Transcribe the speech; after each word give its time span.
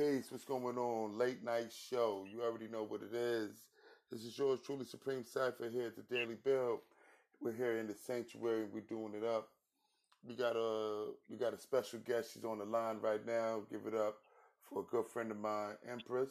Peace, 0.00 0.32
what's 0.32 0.46
going 0.46 0.78
on? 0.78 1.18
Late 1.18 1.44
night 1.44 1.70
show. 1.70 2.24
You 2.26 2.40
already 2.42 2.68
know 2.68 2.84
what 2.84 3.02
it 3.02 3.14
is. 3.14 3.50
This 4.10 4.24
is 4.24 4.38
yours 4.38 4.60
truly, 4.64 4.86
Supreme 4.86 5.22
Cypher 5.26 5.68
here 5.68 5.88
at 5.88 5.94
the 5.94 6.00
Daily 6.02 6.36
Bill. 6.42 6.80
We're 7.42 7.52
here 7.52 7.76
in 7.76 7.86
the 7.86 7.92
sanctuary 7.92 8.64
we're 8.72 8.80
doing 8.80 9.12
it 9.14 9.22
up. 9.22 9.48
We 10.26 10.36
got 10.36 10.56
a 10.56 11.08
we 11.28 11.36
got 11.36 11.52
a 11.52 11.58
special 11.58 11.98
guest. 11.98 12.32
She's 12.32 12.46
on 12.46 12.60
the 12.60 12.64
line 12.64 12.96
right 13.02 13.26
now. 13.26 13.60
Give 13.70 13.82
it 13.86 13.94
up 13.94 14.16
for 14.62 14.80
a 14.80 14.84
good 14.84 15.06
friend 15.06 15.30
of 15.30 15.36
mine, 15.38 15.74
Empress. 15.86 16.30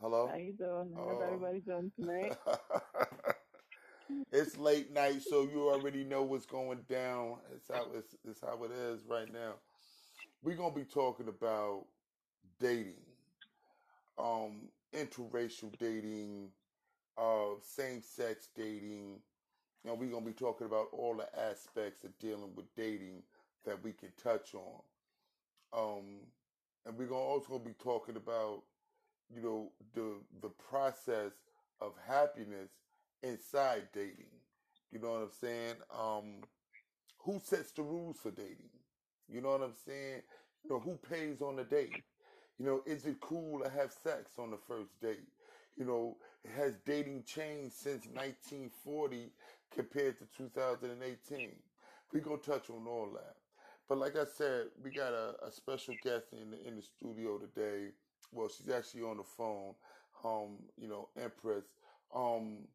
Hello. 0.00 0.28
How 0.28 0.36
you 0.36 0.52
doing? 0.52 0.92
How's 0.94 1.18
Oh. 1.18 1.24
everybody 1.26 1.58
doing 1.62 1.90
tonight? 1.98 2.36
it's 4.30 4.56
late 4.56 4.92
night, 4.92 5.20
so 5.22 5.48
you 5.52 5.68
already 5.68 6.04
know 6.04 6.22
what's 6.22 6.46
going 6.46 6.82
down. 6.88 7.38
It's 7.56 7.66
how 7.74 7.88
it's, 7.92 8.14
it's 8.24 8.40
how 8.40 8.62
it 8.62 8.70
is 8.70 9.00
right 9.08 9.32
now. 9.32 9.54
We're 10.46 10.54
gonna 10.54 10.72
be 10.72 10.84
talking 10.84 11.26
about 11.26 11.86
dating, 12.60 13.02
um, 14.16 14.68
interracial 14.94 15.76
dating, 15.76 16.52
uh, 17.18 17.54
same-sex 17.60 18.50
dating. 18.54 19.18
And 19.84 19.98
we're 19.98 20.06
gonna 20.08 20.24
be 20.24 20.32
talking 20.32 20.68
about 20.68 20.86
all 20.92 21.16
the 21.16 21.28
aspects 21.36 22.04
of 22.04 22.16
dealing 22.20 22.54
with 22.54 22.72
dating 22.76 23.24
that 23.64 23.82
we 23.82 23.92
can 23.92 24.12
touch 24.22 24.54
on. 24.54 24.82
Um, 25.72 26.20
and 26.84 26.96
we're 26.96 27.08
gonna 27.08 27.20
also 27.20 27.48
gonna 27.48 27.64
be 27.64 27.74
talking 27.82 28.14
about, 28.14 28.62
you 29.28 29.42
know, 29.42 29.72
the 29.94 30.14
the 30.42 30.50
process 30.50 31.32
of 31.80 31.94
happiness 32.06 32.70
inside 33.24 33.88
dating. 33.92 34.30
You 34.92 35.00
know 35.00 35.10
what 35.10 35.22
I'm 35.22 35.32
saying? 35.40 35.74
Um, 35.90 36.44
who 37.18 37.40
sets 37.42 37.72
the 37.72 37.82
rules 37.82 38.18
for 38.18 38.30
dating? 38.30 38.70
You 39.28 39.40
know 39.40 39.50
what 39.50 39.62
I'm 39.62 39.74
saying? 39.86 40.22
You 40.64 40.70
know, 40.70 40.80
who 40.80 40.98
pays 41.08 41.40
on 41.42 41.56
the 41.56 41.64
date? 41.64 42.02
You 42.58 42.66
know, 42.66 42.82
is 42.86 43.06
it 43.06 43.20
cool 43.20 43.60
to 43.60 43.68
have 43.70 43.92
sex 43.92 44.32
on 44.38 44.50
the 44.50 44.56
first 44.56 45.00
date? 45.00 45.28
You 45.76 45.84
know, 45.84 46.16
has 46.56 46.74
dating 46.86 47.24
changed 47.24 47.74
since 47.74 48.06
1940 48.06 49.30
compared 49.74 50.18
to 50.18 50.24
2018? 50.36 51.50
We're 52.12 52.20
going 52.20 52.40
to 52.40 52.50
touch 52.50 52.70
on 52.70 52.86
all 52.86 53.08
that. 53.14 53.36
But 53.88 53.98
like 53.98 54.16
I 54.16 54.24
said, 54.24 54.66
we 54.82 54.90
got 54.90 55.12
a, 55.12 55.34
a 55.46 55.50
special 55.50 55.94
guest 56.02 56.26
in 56.32 56.50
the, 56.50 56.66
in 56.66 56.76
the 56.76 56.82
studio 56.82 57.38
today. 57.38 57.90
Well, 58.32 58.48
she's 58.48 58.70
actually 58.70 59.02
on 59.02 59.18
the 59.18 59.24
phone. 59.24 59.74
Um, 60.24 60.56
you 60.76 60.88
know, 60.88 61.08
Empress. 61.22 61.64
Um, 62.14 62.66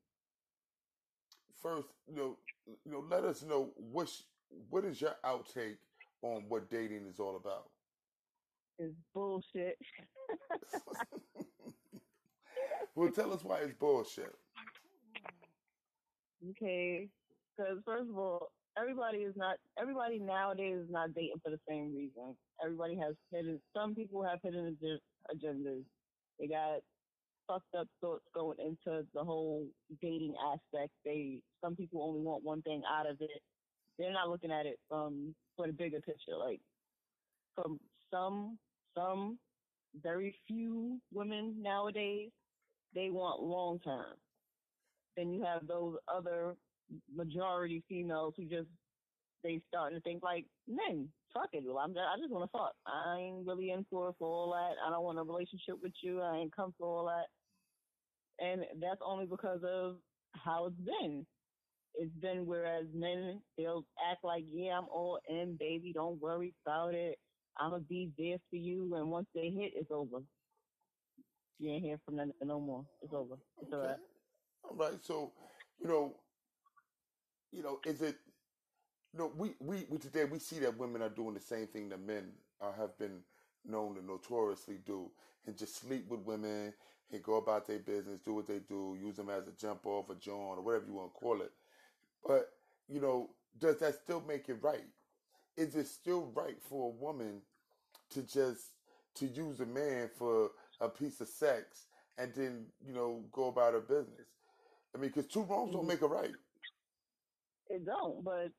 first, 1.62 1.88
you 2.08 2.16
know, 2.16 2.38
you 2.86 2.92
know, 2.92 3.04
let 3.10 3.24
us 3.24 3.42
know 3.44 3.72
what 3.76 4.10
what 4.70 4.86
is 4.86 5.02
your 5.02 5.16
outtake 5.26 5.78
on 6.22 6.44
what 6.48 6.70
dating 6.70 7.06
is 7.08 7.20
all 7.20 7.36
about. 7.36 7.66
It's 8.80 8.94
bullshit. 9.14 9.78
well, 12.96 13.12
tell 13.12 13.34
us 13.34 13.44
why 13.44 13.60
it's 13.60 13.74
bullshit. 13.80 14.34
okay, 16.52 17.08
because 17.58 17.78
first 17.86 18.10
of 18.10 18.18
all, 18.18 18.50
everybody 18.78 19.20
is 19.20 19.34
not. 19.36 19.58
Everybody 19.80 20.20
nowadays 20.20 20.78
is 20.84 20.90
not 20.90 21.14
dating 21.14 21.40
for 21.44 21.52
the 21.52 21.60
same 21.70 21.94
reason. 21.96 22.36
Everybody 22.64 22.96
has 22.98 23.16
hidden. 23.32 23.60
Some 23.76 23.96
people 23.96 24.24
have 24.24 24.40
hidden 24.44 24.78
ag- 24.84 25.38
agendas. 25.38 25.84
They 26.40 26.48
got 26.48 26.80
fucked 27.48 27.76
up 27.78 27.88
thoughts 28.02 28.24
going 28.34 28.58
into 28.60 29.06
the 29.14 29.24
whole 29.24 29.68
dating 30.02 30.34
aspect. 30.54 30.92
They 31.06 31.40
some 31.64 31.76
people 31.76 32.04
only 32.04 32.22
want 32.22 32.44
one 32.44 32.62
thing 32.64 32.82
out 32.92 33.10
of 33.10 33.18
it. 33.20 33.42
They're 34.02 34.12
not 34.12 34.30
looking 34.30 34.52
at 34.52 34.66
it 34.66 34.80
from 34.90 35.36
for 35.56 35.68
the 35.68 35.74
bigger 35.74 36.02
picture. 36.02 36.36
Like 36.36 36.60
from 37.56 37.80
some 38.10 38.58
some 38.96 39.38
very 40.02 40.36
few 40.48 41.00
women 41.14 41.62
nowadays, 41.62 42.32
they 42.96 43.12
want 43.12 43.44
long 43.44 43.80
term. 43.80 44.16
Then 45.16 45.32
you 45.32 45.44
have 45.44 45.68
those 45.68 45.98
other 46.08 46.56
majority 47.14 47.84
females 47.88 48.34
who 48.36 48.46
just 48.46 48.70
they 49.44 49.62
starting 49.68 49.98
to 49.98 50.02
think 50.02 50.24
like 50.24 50.46
men. 50.68 51.08
Fuck 51.34 51.50
it, 51.54 51.64
well, 51.66 51.78
I'm 51.78 51.94
just, 51.94 52.00
I 52.02 52.18
just 52.20 52.32
want 52.32 52.52
to 52.52 52.58
fuck. 52.58 52.74
I 52.86 53.18
ain't 53.20 53.46
really 53.46 53.72
in 53.72 53.86
for 53.90 54.14
for 54.18 54.28
all 54.28 54.52
that. 54.52 54.76
I 54.86 54.90
don't 54.90 55.04
want 55.04 55.20
a 55.20 55.24
relationship 55.24 55.76
with 55.82 55.94
you. 56.02 56.22
I 56.22 56.38
ain't 56.38 56.56
come 56.56 56.74
for 56.78 56.88
all 56.88 57.06
that. 57.06 57.28
And 58.44 58.64
that's 58.82 59.00
only 59.06 59.28
because 59.28 59.62
of 59.64 59.98
how 60.34 60.66
it's 60.66 60.76
been. 60.78 61.26
It's 61.96 62.14
been 62.16 62.46
whereas 62.46 62.88
men 62.94 63.44
they'll 63.58 63.88
act 64.04 64.24
like, 64.24 64.46
yeah, 64.48 64.78
I'm 64.78 64.90
all 64.90 65.20
in, 65.28 65.58
baby. 65.58 65.94
Don't 65.94 66.20
worry 66.20 66.56
about 66.66 66.96
it. 66.96 67.20
I'ma 67.58 67.80
be 67.80 68.14
there 68.18 68.40
for 68.50 68.58
you. 68.58 68.96
And 68.96 69.12
once 69.12 69.28
they 69.34 69.52
hit, 69.52 69.74
it's 69.76 69.92
over. 69.92 70.20
You 71.60 71.72
ain't 71.72 71.84
hear 71.86 72.00
from 72.06 72.18
them 72.18 72.34
no 72.44 72.60
more. 72.62 72.88
It's 73.02 73.14
over. 73.14 73.38
It's 73.62 73.72
all 73.74 73.80
Okay. 73.84 73.94
right. 73.94 74.00
All 74.64 74.76
right. 74.76 75.04
So, 75.04 75.36
you 75.80 75.88
know, 75.88 76.24
you 77.52 77.64
know, 77.64 77.82
is 77.86 78.02
it? 78.02 78.20
You 79.14 79.20
know, 79.20 79.28
we 79.28 79.58
we 79.60 79.86
we 79.86 80.00
today 80.00 80.26
we 80.26 80.40
see 80.40 80.60
that 80.60 80.78
women 80.78 81.02
are 81.02 81.10
doing 81.10 81.34
the 81.36 81.42
same 81.42 81.68
thing 81.68 81.90
that 81.90 82.00
men 82.00 82.46
uh, 82.62 82.74
have 82.74 82.98
been 82.98 83.26
known 83.66 83.96
to 83.96 84.04
notoriously 84.04 84.80
do, 84.80 85.16
and 85.46 85.58
just 85.58 85.76
sleep 85.76 86.08
with 86.08 86.22
women 86.22 86.76
and 87.10 87.24
go 87.24 87.36
about 87.36 87.68
their 87.68 87.80
business, 87.80 88.22
do 88.22 88.36
what 88.36 88.48
they 88.48 88.60
do, 88.62 88.96
use 88.96 89.18
them 89.18 89.30
as 89.30 89.48
a 89.48 89.54
jump 89.54 89.86
off, 89.88 90.10
a 90.12 90.16
joint, 90.16 90.60
or 90.60 90.64
whatever 90.64 90.88
you 90.88 90.94
want 90.94 91.14
to 91.14 91.20
call 91.20 91.42
it. 91.42 91.54
But 92.26 92.50
you 92.88 93.02
know, 93.02 93.30
does 93.60 93.80
that 93.80 93.96
still 93.96 94.22
make 94.22 94.50
it 94.50 94.62
right? 94.62 94.88
Is 95.58 95.76
it 95.76 95.88
still 95.88 96.32
right 96.36 96.62
for 96.62 96.88
a 96.90 96.96
woman 96.96 97.42
to 98.12 98.24
just 98.24 98.74
to 99.16 99.28
use 99.28 99.60
a 99.60 99.66
man 99.66 100.10
for 100.18 100.52
a 100.80 100.90
piece 100.90 101.22
of 101.22 101.28
sex 101.28 101.88
and 102.18 102.34
then 102.36 102.66
you 102.86 102.94
know 102.94 103.24
go 103.32 103.50
about 103.50 103.74
her 103.74 103.82
business? 103.82 104.28
I 104.96 104.98
mean, 104.98 105.10
because 105.10 105.28
two 105.28 105.44
wrongs 105.44 105.72
don't 105.74 105.86
Mhm. 105.86 105.88
make 105.88 106.02
a 106.02 106.08
right. 106.08 106.36
It 107.70 107.86
don't, 107.86 108.24
but 108.24 108.52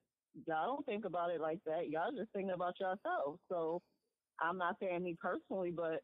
y'all 0.46 0.66
don't 0.76 0.86
think 0.86 1.04
about 1.04 1.30
it 1.30 1.40
like 1.40 1.60
that. 1.66 1.90
Y'all 1.90 2.12
just 2.12 2.32
thinking 2.32 2.52
about 2.54 2.80
yourselves. 2.80 3.40
So 3.48 3.82
I'm 4.40 4.58
not 4.58 4.76
saying 4.80 5.02
me 5.02 5.16
personally, 5.20 5.70
but 5.72 6.02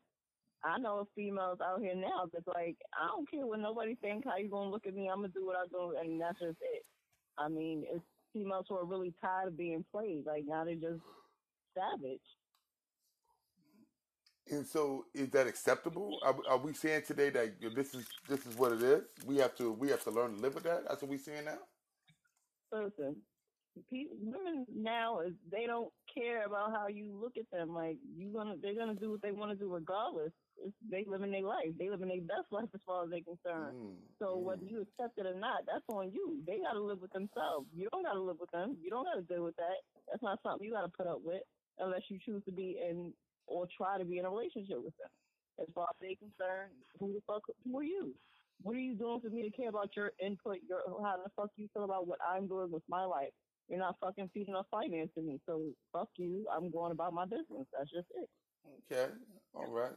I 0.64 0.78
know 0.78 1.08
females 1.14 1.58
out 1.62 1.80
here 1.80 1.94
now 1.94 2.26
that's 2.32 2.46
like, 2.48 2.76
I 3.00 3.06
don't 3.08 3.30
care 3.30 3.46
what 3.46 3.60
nobody 3.60 3.94
thinks, 3.96 4.26
How 4.28 4.36
you 4.36 4.50
gonna 4.50 4.70
look 4.70 4.86
at 4.86 4.94
me? 4.94 5.08
I'm 5.08 5.18
gonna 5.22 5.28
do 5.28 5.46
what 5.46 5.56
I 5.56 5.66
do, 5.70 5.96
and 5.98 6.20
that's 6.20 6.38
just 6.40 6.58
it. 6.60 6.84
I 7.38 7.48
mean, 7.48 7.84
it's 7.90 8.04
females 8.32 8.66
who 8.68 8.76
are 8.76 8.84
really 8.84 9.14
tired 9.22 9.48
of 9.48 9.58
being 9.58 9.84
played. 9.92 10.24
Like 10.26 10.44
now 10.46 10.64
they're 10.64 10.74
just 10.74 11.02
savage. 11.74 12.20
And 14.50 14.66
so, 14.66 15.04
is 15.14 15.30
that 15.30 15.46
acceptable? 15.46 16.18
Are, 16.22 16.36
are 16.48 16.58
we 16.58 16.72
saying 16.72 17.02
today 17.06 17.30
that 17.30 17.54
you 17.60 17.68
know, 17.68 17.74
this 17.74 17.94
is 17.94 18.06
this 18.28 18.46
is 18.46 18.56
what 18.56 18.72
it 18.72 18.82
is? 18.82 19.02
We 19.26 19.38
have 19.38 19.54
to 19.56 19.72
we 19.72 19.90
have 19.90 20.04
to 20.04 20.10
learn 20.10 20.36
to 20.36 20.40
live 20.40 20.54
with 20.54 20.64
that. 20.64 20.84
That's 20.88 21.02
what 21.02 21.10
we're 21.10 21.18
saying 21.18 21.44
now. 21.44 21.58
Listen, 22.72 23.16
pe- 23.90 24.06
women 24.10 24.66
now 24.72 25.20
is 25.20 25.34
they 25.50 25.66
don't 25.66 25.92
care 26.12 26.44
about 26.46 26.72
how 26.72 26.88
you 26.88 27.12
look 27.12 27.36
at 27.36 27.50
them. 27.50 27.74
Like 27.74 27.98
you 28.16 28.32
gonna, 28.32 28.56
they're 28.60 28.74
gonna 28.74 28.94
do 28.94 29.10
what 29.10 29.22
they 29.22 29.32
want 29.32 29.50
to 29.52 29.56
do 29.56 29.72
regardless. 29.72 30.32
It's, 30.56 30.74
they 30.90 31.04
living 31.06 31.30
their 31.30 31.42
life. 31.42 31.70
They 31.78 31.88
living 31.90 32.08
their 32.08 32.20
best 32.20 32.50
life 32.50 32.68
as 32.74 32.80
far 32.86 33.04
as 33.04 33.10
they're 33.10 33.22
concerned. 33.22 33.76
Mm, 33.76 33.96
So 34.18 34.36
whether 34.38 34.62
mm. 34.62 34.70
you 34.70 34.82
accept 34.82 35.18
it 35.18 35.26
or 35.26 35.34
not, 35.38 35.66
that's 35.66 35.84
on 35.88 36.10
you. 36.12 36.42
They 36.46 36.58
got 36.58 36.72
to 36.72 36.80
live 36.82 37.00
with 37.00 37.12
themselves. 37.12 37.68
You 37.72 37.88
don't 37.92 38.04
got 38.04 38.14
to 38.14 38.20
live 38.22 38.38
with 38.40 38.50
them. 38.50 38.76
You 38.82 38.90
don't 38.90 39.04
got 39.04 39.14
to 39.14 39.22
deal 39.22 39.44
with 39.44 39.56
that. 39.56 39.78
That's 40.10 40.22
not 40.22 40.40
something 40.42 40.66
you 40.66 40.72
got 40.72 40.82
to 40.82 40.88
put 40.96 41.06
up 41.06 41.22
with 41.22 41.42
unless 41.78 42.02
you 42.10 42.18
choose 42.24 42.42
to 42.46 42.52
be 42.52 42.78
in 42.82 43.12
or 43.46 43.66
try 43.76 43.98
to 43.98 44.04
be 44.04 44.18
in 44.18 44.24
a 44.24 44.30
relationship 44.30 44.82
with 44.82 44.96
them. 44.98 45.10
As 45.60 45.66
far 45.74 45.88
as 45.90 45.96
they're 46.00 46.16
concerned, 46.16 46.72
who 46.98 47.12
the 47.14 47.20
fuck, 47.26 47.42
who 47.64 47.78
are 47.78 47.82
you? 47.84 48.14
What 48.62 48.74
are 48.76 48.80
you 48.80 48.94
doing 48.94 49.20
for 49.20 49.30
me 49.30 49.42
to 49.48 49.56
care 49.56 49.68
about 49.68 49.94
your 49.96 50.12
input? 50.20 50.58
Your 50.68 50.80
how 51.02 51.16
the 51.22 51.30
fuck 51.36 51.50
you 51.56 51.68
feel 51.72 51.84
about 51.84 52.06
what 52.06 52.18
I'm 52.26 52.48
doing 52.48 52.70
with 52.70 52.82
my 52.88 53.04
life? 53.04 53.30
You're 53.68 53.78
not 53.78 53.96
fucking 54.00 54.30
feeding 54.32 54.54
or 54.54 54.64
financing 54.70 55.26
me, 55.26 55.38
so 55.46 55.62
fuck 55.92 56.08
you. 56.16 56.46
I'm 56.54 56.70
going 56.70 56.92
about 56.92 57.12
my 57.12 57.24
business. 57.24 57.66
That's 57.76 57.90
just 57.90 58.08
it. 58.14 58.28
Okay, 58.90 59.12
all 59.54 59.70
right. 59.70 59.92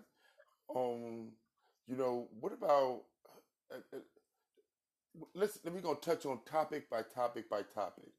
Um, 0.76 1.32
you 1.88 1.96
know, 1.96 2.28
what 2.40 2.54
about? 2.54 3.04
Uh, 3.72 3.78
uh, 3.96 4.00
let's 5.34 5.60
let 5.64 5.74
me 5.74 5.82
go 5.82 5.94
touch 5.96 6.26
on 6.26 6.40
topic 6.46 6.90
by 6.90 7.02
topic 7.02 7.50
by 7.50 7.62
topic. 7.62 8.12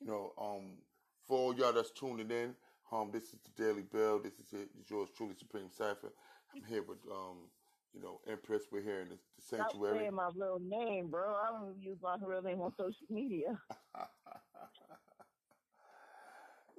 You 0.00 0.06
know, 0.06 0.32
um, 0.38 0.78
for 1.26 1.38
all 1.38 1.54
y'all 1.54 1.72
that's 1.72 1.90
tuning 1.90 2.30
in, 2.30 2.54
um, 2.92 3.10
this 3.12 3.24
is 3.24 3.38
the 3.44 3.62
Daily 3.62 3.82
Bell. 3.82 4.18
This 4.18 4.34
is 4.34 4.52
it. 4.52 4.68
It's 4.78 4.90
yours 4.90 5.08
truly, 5.16 5.34
Supreme 5.38 5.70
Cipher. 5.70 6.12
I'm 6.54 6.64
here 6.64 6.82
with 6.82 6.98
um, 7.10 7.48
you 7.94 8.00
know, 8.00 8.20
Empress. 8.28 8.64
We're 8.70 8.82
here 8.82 9.00
in 9.00 9.08
the, 9.08 9.14
the 9.36 9.42
Stop 9.42 9.70
sanctuary. 9.72 9.98
saying 9.98 10.14
my 10.14 10.30
real 10.34 10.58
name, 10.60 11.08
bro. 11.10 11.34
I 11.34 11.50
don't 11.50 11.76
use 11.80 11.98
my 12.02 12.16
real 12.22 12.42
name 12.42 12.60
on 12.60 12.72
social 12.76 13.06
media. 13.08 13.58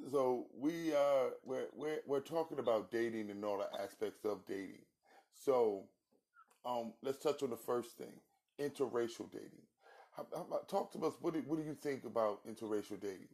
So 0.09 0.48
we 0.57 0.94
uh 0.94 1.31
we're 1.44 1.68
we're 1.74 2.00
we're 2.07 2.19
talking 2.21 2.59
about 2.59 2.92
dating 2.92 3.30
and 3.30 3.44
all 3.45 3.59
the 3.59 3.81
aspects 3.81 4.25
of 4.25 4.45
dating. 4.45 4.86
So 5.33 5.89
um 6.65 6.94
let's 7.03 7.19
touch 7.19 7.44
on 7.44 7.51
the 7.51 7.57
first 7.57 7.98
thing, 7.98 8.13
interracial 8.59 9.31
dating. 9.31 9.68
How, 10.15 10.27
how 10.36 10.42
about, 10.42 10.68
talk 10.68 10.92
to 10.94 11.00
us. 11.06 11.13
What 11.21 11.33
do, 11.33 11.39
what 11.48 11.57
do 11.57 11.63
you 11.63 11.74
think 11.74 12.03
about 12.03 12.45
interracial 12.45 13.00
dating? 13.00 13.30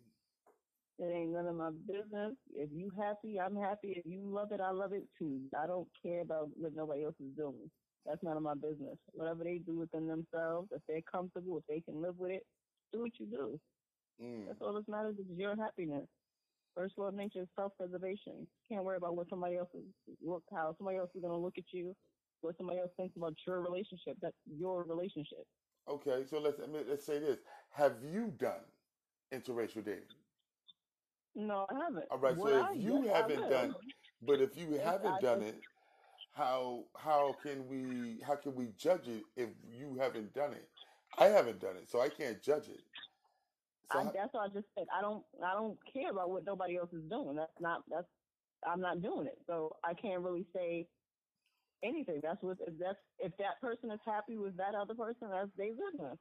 It 0.99 1.11
ain't 1.13 1.31
none 1.31 1.47
of 1.47 1.55
my 1.55 1.71
business. 1.87 2.33
If 2.53 2.69
you 2.71 2.91
happy, 2.97 3.39
I'm 3.39 3.55
happy. 3.55 3.93
If 3.97 4.05
you 4.05 4.21
love 4.23 4.51
it, 4.51 4.61
I 4.61 4.71
love 4.71 4.93
it 4.93 5.03
too. 5.17 5.41
I 5.59 5.67
don't 5.67 5.87
care 6.03 6.21
about 6.21 6.49
what 6.55 6.73
nobody 6.75 7.03
else 7.05 7.15
is 7.19 7.35
doing. 7.35 7.69
That's 8.05 8.23
none 8.23 8.37
of 8.37 8.43
my 8.43 8.53
business. 8.55 8.97
Whatever 9.13 9.43
they 9.43 9.59
do 9.59 9.77
within 9.79 10.07
themselves, 10.07 10.69
if 10.71 10.81
they're 10.87 11.01
comfortable, 11.11 11.57
if 11.57 11.65
they 11.67 11.81
can 11.81 12.01
live 12.01 12.17
with 12.17 12.31
it, 12.31 12.43
do 12.93 13.01
what 13.01 13.19
you 13.19 13.27
do. 13.27 13.59
Mm. 14.23 14.47
That's 14.47 14.61
all 14.61 14.73
that 14.73 14.87
matters 14.87 15.17
is 15.19 15.25
your 15.37 15.55
happiness. 15.55 16.07
First 16.77 16.95
law 16.99 17.07
of 17.07 17.15
nature 17.15 17.41
is 17.41 17.47
self-preservation. 17.55 18.47
Can't 18.69 18.83
worry 18.85 18.97
about 18.97 19.15
what 19.17 19.29
somebody 19.29 19.57
else 19.57 19.69
is 19.73 19.83
look 20.23 20.43
how 20.53 20.75
somebody 20.77 20.99
else 20.99 21.09
is 21.15 21.23
gonna 21.23 21.37
look 21.37 21.57
at 21.57 21.63
you, 21.71 21.95
what 22.41 22.55
somebody 22.57 22.79
else 22.79 22.91
thinks 22.97 23.17
about 23.17 23.33
your 23.47 23.61
relationship. 23.61 24.15
That's 24.21 24.37
your 24.45 24.83
relationship. 24.83 25.45
Okay, 25.89 26.23
so 26.29 26.39
let's 26.39 26.59
I 26.61 26.67
mean, 26.67 26.83
let's 26.87 27.05
say 27.05 27.19
this: 27.19 27.39
Have 27.71 27.95
you 28.03 28.31
done 28.37 28.61
interracial 29.33 29.83
dating? 29.83 30.03
No, 31.35 31.65
I 31.71 31.75
haven't. 31.83 32.05
All 32.11 32.19
right, 32.19 32.37
Would 32.37 32.51
so 32.51 32.61
I? 32.61 32.71
if 32.73 32.77
you 32.83 33.01
haven't 33.07 33.49
done, 33.49 33.75
but 34.21 34.41
if 34.41 34.55
you 34.57 34.79
haven't 34.83 35.13
I 35.13 35.19
done 35.21 35.39
will. 35.39 35.47
it, 35.47 35.61
how 36.33 36.85
how 36.95 37.33
can 37.41 37.67
we 37.67 38.21
how 38.25 38.35
can 38.35 38.55
we 38.55 38.69
judge 38.77 39.07
it 39.07 39.23
if 39.35 39.49
you 39.67 39.97
haven't 39.99 40.33
done 40.33 40.53
it? 40.53 40.69
I 41.17 41.25
haven't 41.25 41.59
done 41.59 41.77
it, 41.77 41.89
so 41.89 42.01
I 42.01 42.09
can't 42.09 42.41
judge 42.41 42.69
it. 42.69 42.81
So 43.93 43.99
I, 43.99 44.03
that's 44.13 44.33
what 44.33 44.49
I 44.51 44.53
just 44.53 44.67
said. 44.77 44.87
I 44.93 45.01
don't. 45.01 45.25
I 45.43 45.53
don't 45.53 45.79
care 45.93 46.11
about 46.11 46.29
what 46.31 46.45
nobody 46.45 46.77
else 46.77 46.91
is 46.93 47.09
doing. 47.09 47.35
That's 47.37 47.51
not. 47.59 47.83
That's. 47.89 48.07
I'm 48.65 48.81
not 48.81 49.01
doing 49.01 49.27
it. 49.27 49.39
So 49.47 49.77
I 49.83 49.93
can't 49.93 50.23
really 50.23 50.47
say 50.55 50.87
anything. 51.83 52.21
That's 52.23 52.41
what. 52.41 52.57
If 52.67 52.75
that's 52.79 52.99
if 53.19 53.33
that 53.39 53.61
person 53.61 53.91
is 53.91 53.99
happy 54.05 54.37
with 54.37 54.57
that 54.57 54.75
other 54.75 54.95
person, 54.95 55.29
that's 55.31 55.51
their 55.57 55.73
business. 55.73 56.17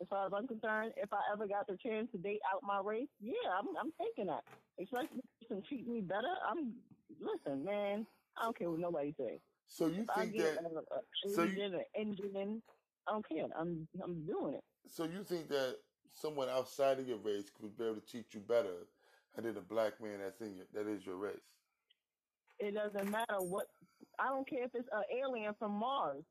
As 0.00 0.08
far 0.08 0.26
as 0.26 0.32
I'm 0.34 0.48
concerned, 0.48 0.94
if 0.96 1.12
I 1.12 1.20
ever 1.32 1.46
got 1.48 1.66
the 1.68 1.76
chance 1.84 2.08
to 2.12 2.18
date 2.18 2.40
out 2.52 2.62
my 2.62 2.80
race, 2.84 3.08
yeah, 3.20 3.34
I'm. 3.58 3.66
I'm 3.80 3.92
taking 4.00 4.26
that. 4.28 4.44
Especially 4.80 5.18
if 5.18 5.24
the 5.40 5.46
person 5.48 5.62
treat 5.68 5.86
me 5.88 6.02
better. 6.02 6.34
I'm. 6.48 6.82
Listen, 7.20 7.64
man. 7.64 8.06
I 8.36 8.44
don't 8.44 8.58
care 8.58 8.70
what 8.70 8.80
nobody 8.80 9.14
say. 9.18 9.40
so 9.66 9.86
you 9.86 10.02
If 10.02 10.14
think 10.16 10.36
that 10.38 10.58
a, 10.64 10.78
a 10.94 11.30
so 11.30 11.44
you 11.44 11.56
Indian, 11.96 12.62
I 13.08 13.12
don't 13.12 13.28
care. 13.28 13.46
I'm. 13.56 13.88
I'm 14.02 14.26
doing 14.26 14.54
it. 14.54 14.64
so 14.88 15.04
you 15.04 15.24
think 15.24 15.48
that 15.48 15.76
someone 16.12 16.48
outside 16.48 16.98
of 16.98 17.08
your 17.08 17.18
race 17.18 17.50
could 17.50 17.76
be 17.76 17.84
able 17.84 17.96
to 17.96 18.06
teach 18.06 18.34
you 18.34 18.40
better 18.40 18.86
than 19.36 19.56
a 19.56 19.60
black 19.60 20.00
man 20.00 20.18
that's 20.22 20.40
in 20.40 20.56
your 20.56 20.66
that 20.74 20.90
is 20.90 21.04
your 21.06 21.16
race? 21.16 21.36
It 22.58 22.74
doesn't 22.74 23.10
matter 23.10 23.40
what. 23.40 23.66
I 24.18 24.28
don't 24.28 24.48
care 24.48 24.64
if 24.64 24.70
it's 24.74 24.88
an 24.92 25.02
alien 25.22 25.54
from 25.58 25.72
Mars. 25.72 26.22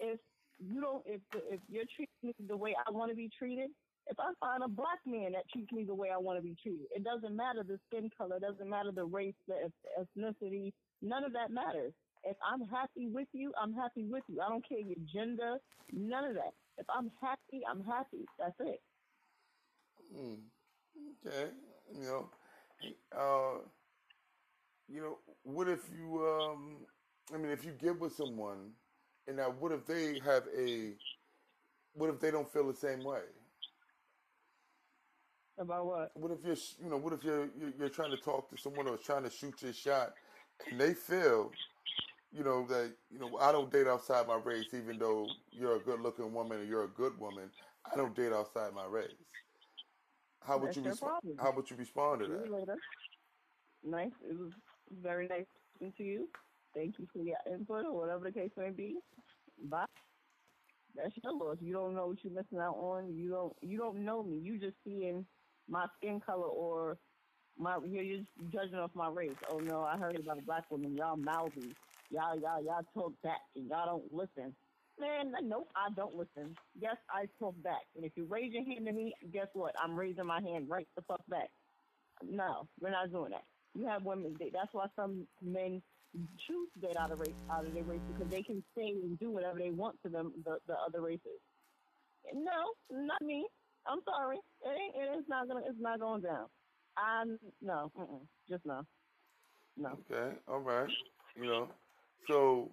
If 0.00 0.18
you 0.58 0.80
don't, 0.80 1.02
if 1.06 1.20
if 1.50 1.60
you're 1.68 1.84
treating 1.94 2.14
me 2.22 2.34
the 2.46 2.56
way 2.56 2.74
I 2.86 2.90
want 2.90 3.10
to 3.10 3.16
be 3.16 3.30
treated, 3.38 3.70
if 4.08 4.18
I 4.18 4.32
find 4.40 4.62
a 4.62 4.68
black 4.68 4.98
man 5.06 5.32
that 5.32 5.48
treats 5.52 5.72
me 5.72 5.84
the 5.84 5.94
way 5.94 6.08
I 6.12 6.18
want 6.18 6.38
to 6.38 6.42
be 6.42 6.56
treated, 6.60 6.86
it 6.94 7.04
doesn't 7.04 7.36
matter 7.36 7.62
the 7.62 7.78
skin 7.86 8.10
color, 8.16 8.36
it 8.36 8.42
doesn't 8.42 8.68
matter 8.68 8.90
the 8.92 9.04
race, 9.04 9.34
the 9.46 9.70
ethnicity, 10.00 10.72
none 11.02 11.24
of 11.24 11.32
that 11.34 11.50
matters. 11.50 11.92
If 12.24 12.36
I'm 12.42 12.66
happy 12.68 13.06
with 13.06 13.28
you, 13.32 13.52
I'm 13.60 13.72
happy 13.72 14.04
with 14.04 14.24
you. 14.28 14.40
I 14.40 14.48
don't 14.48 14.66
care 14.66 14.80
your 14.80 14.98
gender, 15.12 15.58
none 15.92 16.24
of 16.24 16.34
that. 16.34 16.52
If 16.78 16.86
I'm 16.90 17.10
happy, 17.20 17.62
I'm 17.70 17.84
happy. 17.84 18.24
That's 18.38 18.56
it. 18.60 18.80
Hmm. 20.14 20.34
Okay, 21.26 21.50
you 21.94 22.02
know, 22.02 22.30
uh, 23.16 23.60
you 24.88 25.00
know, 25.00 25.18
what 25.42 25.68
if 25.68 25.80
you 25.96 26.26
um, 26.26 26.76
I 27.34 27.38
mean, 27.38 27.50
if 27.52 27.64
you 27.64 27.72
get 27.72 27.98
with 27.98 28.14
someone, 28.14 28.72
and 29.26 29.36
now 29.36 29.54
what 29.58 29.72
if 29.72 29.86
they 29.86 30.20
have 30.24 30.44
a, 30.56 30.94
what 31.94 32.10
if 32.10 32.20
they 32.20 32.30
don't 32.30 32.50
feel 32.52 32.68
the 32.68 32.74
same 32.74 33.04
way? 33.04 33.20
About 35.58 35.86
what? 35.86 36.10
What 36.14 36.32
if 36.32 36.38
you're, 36.44 36.56
you 36.82 36.90
know, 36.90 36.96
what 36.96 37.12
if 37.12 37.24
you're 37.24 37.48
you're, 37.58 37.72
you're 37.78 37.88
trying 37.88 38.12
to 38.12 38.16
talk 38.16 38.48
to 38.50 38.56
someone 38.56 38.88
or 38.88 38.96
trying 38.96 39.24
to 39.24 39.30
shoot 39.30 39.60
your 39.62 39.72
shot, 39.72 40.14
and 40.70 40.80
they 40.80 40.94
feel, 40.94 41.52
you 42.32 42.44
know, 42.44 42.66
that 42.68 42.92
you 43.10 43.18
know, 43.18 43.38
I 43.40 43.52
don't 43.52 43.70
date 43.72 43.86
outside 43.88 44.26
my 44.28 44.38
race, 44.42 44.72
even 44.74 44.98
though 44.98 45.26
you're 45.52 45.76
a 45.76 45.80
good-looking 45.80 46.32
woman 46.32 46.60
or 46.60 46.64
you're 46.64 46.84
a 46.84 46.88
good 46.88 47.18
woman. 47.18 47.50
I 47.92 47.96
don't 47.96 48.14
date 48.14 48.32
outside 48.32 48.72
my 48.74 48.86
race. 48.86 49.10
How 50.48 50.56
would 50.56 50.68
That's 50.68 50.76
you 50.78 50.82
your 50.84 50.92
respond? 50.92 51.22
How 51.38 51.52
would 51.52 51.70
you 51.70 51.76
respond 51.76 52.20
to 52.20 52.26
See 52.26 52.32
that? 52.32 52.46
you 52.46 52.56
later. 52.56 52.76
Nice. 53.84 54.12
It 54.28 54.38
was 54.38 54.52
very 55.02 55.28
nice 55.28 55.44
speaking 55.76 55.92
to 55.98 56.02
you. 56.02 56.28
Thank 56.74 56.98
you 56.98 57.06
for 57.12 57.18
your 57.18 57.36
input 57.52 57.84
or 57.84 58.00
whatever 58.00 58.24
the 58.24 58.32
case 58.32 58.50
may 58.56 58.70
be. 58.70 58.96
Bye. 59.68 59.84
That's 60.96 61.12
your 61.22 61.34
loss. 61.34 61.58
You 61.60 61.74
don't 61.74 61.94
know 61.94 62.06
what 62.06 62.24
you're 62.24 62.32
missing 62.32 62.58
out 62.60 62.76
on. 62.76 63.14
You 63.14 63.28
don't 63.28 63.52
you 63.60 63.76
don't 63.76 64.02
know 64.04 64.22
me. 64.22 64.38
You 64.38 64.58
just 64.58 64.76
seeing 64.86 65.26
my 65.68 65.84
skin 65.98 66.18
color 66.24 66.46
or 66.46 66.96
my 67.58 67.76
you're 67.86 68.16
just 68.16 68.28
judging 68.50 68.78
off 68.78 68.90
my 68.94 69.10
race. 69.10 69.36
Oh 69.52 69.58
no, 69.58 69.82
I 69.82 69.98
heard 69.98 70.18
about 70.18 70.38
a 70.38 70.42
black 70.42 70.64
woman. 70.70 70.96
Y'all 70.96 71.16
mouthy. 71.18 71.74
Y'all 72.10 72.40
y'all 72.40 72.64
y'all 72.64 72.82
talk 72.94 73.12
back 73.22 73.40
and 73.54 73.68
y'all 73.68 73.84
don't 73.86 74.12
listen. 74.14 74.54
Man, 75.00 75.32
nope, 75.44 75.68
I 75.76 75.88
don't 75.94 76.14
listen. 76.14 76.54
Yes, 76.80 76.96
I 77.10 77.26
talk 77.38 77.54
back. 77.62 77.82
And 77.96 78.04
if 78.04 78.12
you 78.16 78.26
raise 78.26 78.52
your 78.52 78.64
hand 78.64 78.86
to 78.86 78.92
me, 78.92 79.12
guess 79.32 79.48
what? 79.54 79.74
I'm 79.82 79.96
raising 79.96 80.26
my 80.26 80.40
hand 80.40 80.66
right 80.68 80.86
the 80.96 81.02
fuck 81.02 81.22
back. 81.28 81.50
No, 82.22 82.68
we're 82.80 82.90
not 82.90 83.12
doing 83.12 83.30
that. 83.30 83.44
You 83.74 83.86
have 83.86 84.04
women. 84.04 84.34
They, 84.38 84.50
that's 84.52 84.72
why 84.72 84.86
some 84.96 85.26
men 85.42 85.82
choose 86.46 86.68
to 86.74 86.80
get 86.80 86.96
out 86.96 87.12
of 87.12 87.20
race, 87.20 87.36
out 87.52 87.66
of 87.66 87.74
their 87.74 87.84
race 87.84 88.02
because 88.08 88.28
they 88.30 88.42
can 88.42 88.62
say 88.76 88.88
and 88.88 89.18
do 89.18 89.30
whatever 89.30 89.58
they 89.58 89.70
want 89.70 89.96
to 90.04 90.10
them, 90.10 90.32
the, 90.44 90.58
the 90.66 90.74
other 90.86 91.00
races. 91.00 91.40
No, 92.34 92.72
not 92.90 93.22
me. 93.22 93.46
I'm 93.86 94.00
sorry. 94.04 94.38
It 94.62 94.68
ain't. 94.68 94.96
It 94.96 95.18
is 95.18 95.24
not 95.28 95.48
gonna. 95.48 95.60
It's 95.66 95.80
not 95.80 96.00
going 96.00 96.22
down. 96.22 96.46
I 96.96 97.24
no. 97.62 97.90
Mm-mm, 97.98 98.26
just 98.50 98.66
no. 98.66 98.82
No. 99.76 99.98
Okay, 100.10 100.36
all 100.48 100.58
right. 100.60 100.88
You 101.36 101.46
know, 101.46 101.68
so 102.28 102.70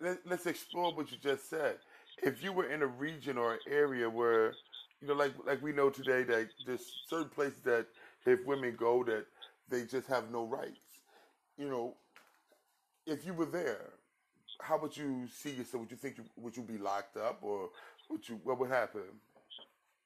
let, 0.00 0.18
let's 0.26 0.46
explore 0.46 0.94
what 0.94 1.10
you 1.10 1.18
just 1.18 1.48
said. 1.48 1.76
If 2.22 2.42
you 2.42 2.52
were 2.52 2.70
in 2.70 2.82
a 2.82 2.86
region 2.86 3.38
or 3.38 3.54
an 3.54 3.60
area 3.70 4.08
where, 4.08 4.52
you 5.00 5.08
know, 5.08 5.14
like 5.14 5.32
like 5.46 5.62
we 5.62 5.72
know 5.72 5.90
today 5.90 6.22
that 6.24 6.48
there's 6.66 7.04
certain 7.08 7.30
places 7.30 7.60
that 7.64 7.86
if 8.26 8.44
women 8.46 8.76
go 8.78 9.02
that 9.04 9.26
they 9.68 9.84
just 9.84 10.06
have 10.08 10.30
no 10.30 10.44
rights. 10.44 10.80
You 11.56 11.68
know, 11.68 11.94
if 13.06 13.24
you 13.24 13.32
were 13.32 13.46
there, 13.46 13.90
how 14.60 14.78
would 14.78 14.96
you 14.96 15.26
see 15.32 15.50
yourself? 15.50 15.82
Would 15.82 15.90
you 15.90 15.96
think 15.96 16.18
you, 16.18 16.24
would 16.36 16.56
you 16.56 16.62
be 16.62 16.78
locked 16.78 17.16
up 17.16 17.38
or 17.42 17.70
would 18.10 18.28
you 18.28 18.40
what 18.44 18.58
would 18.58 18.70
happen? 18.70 19.02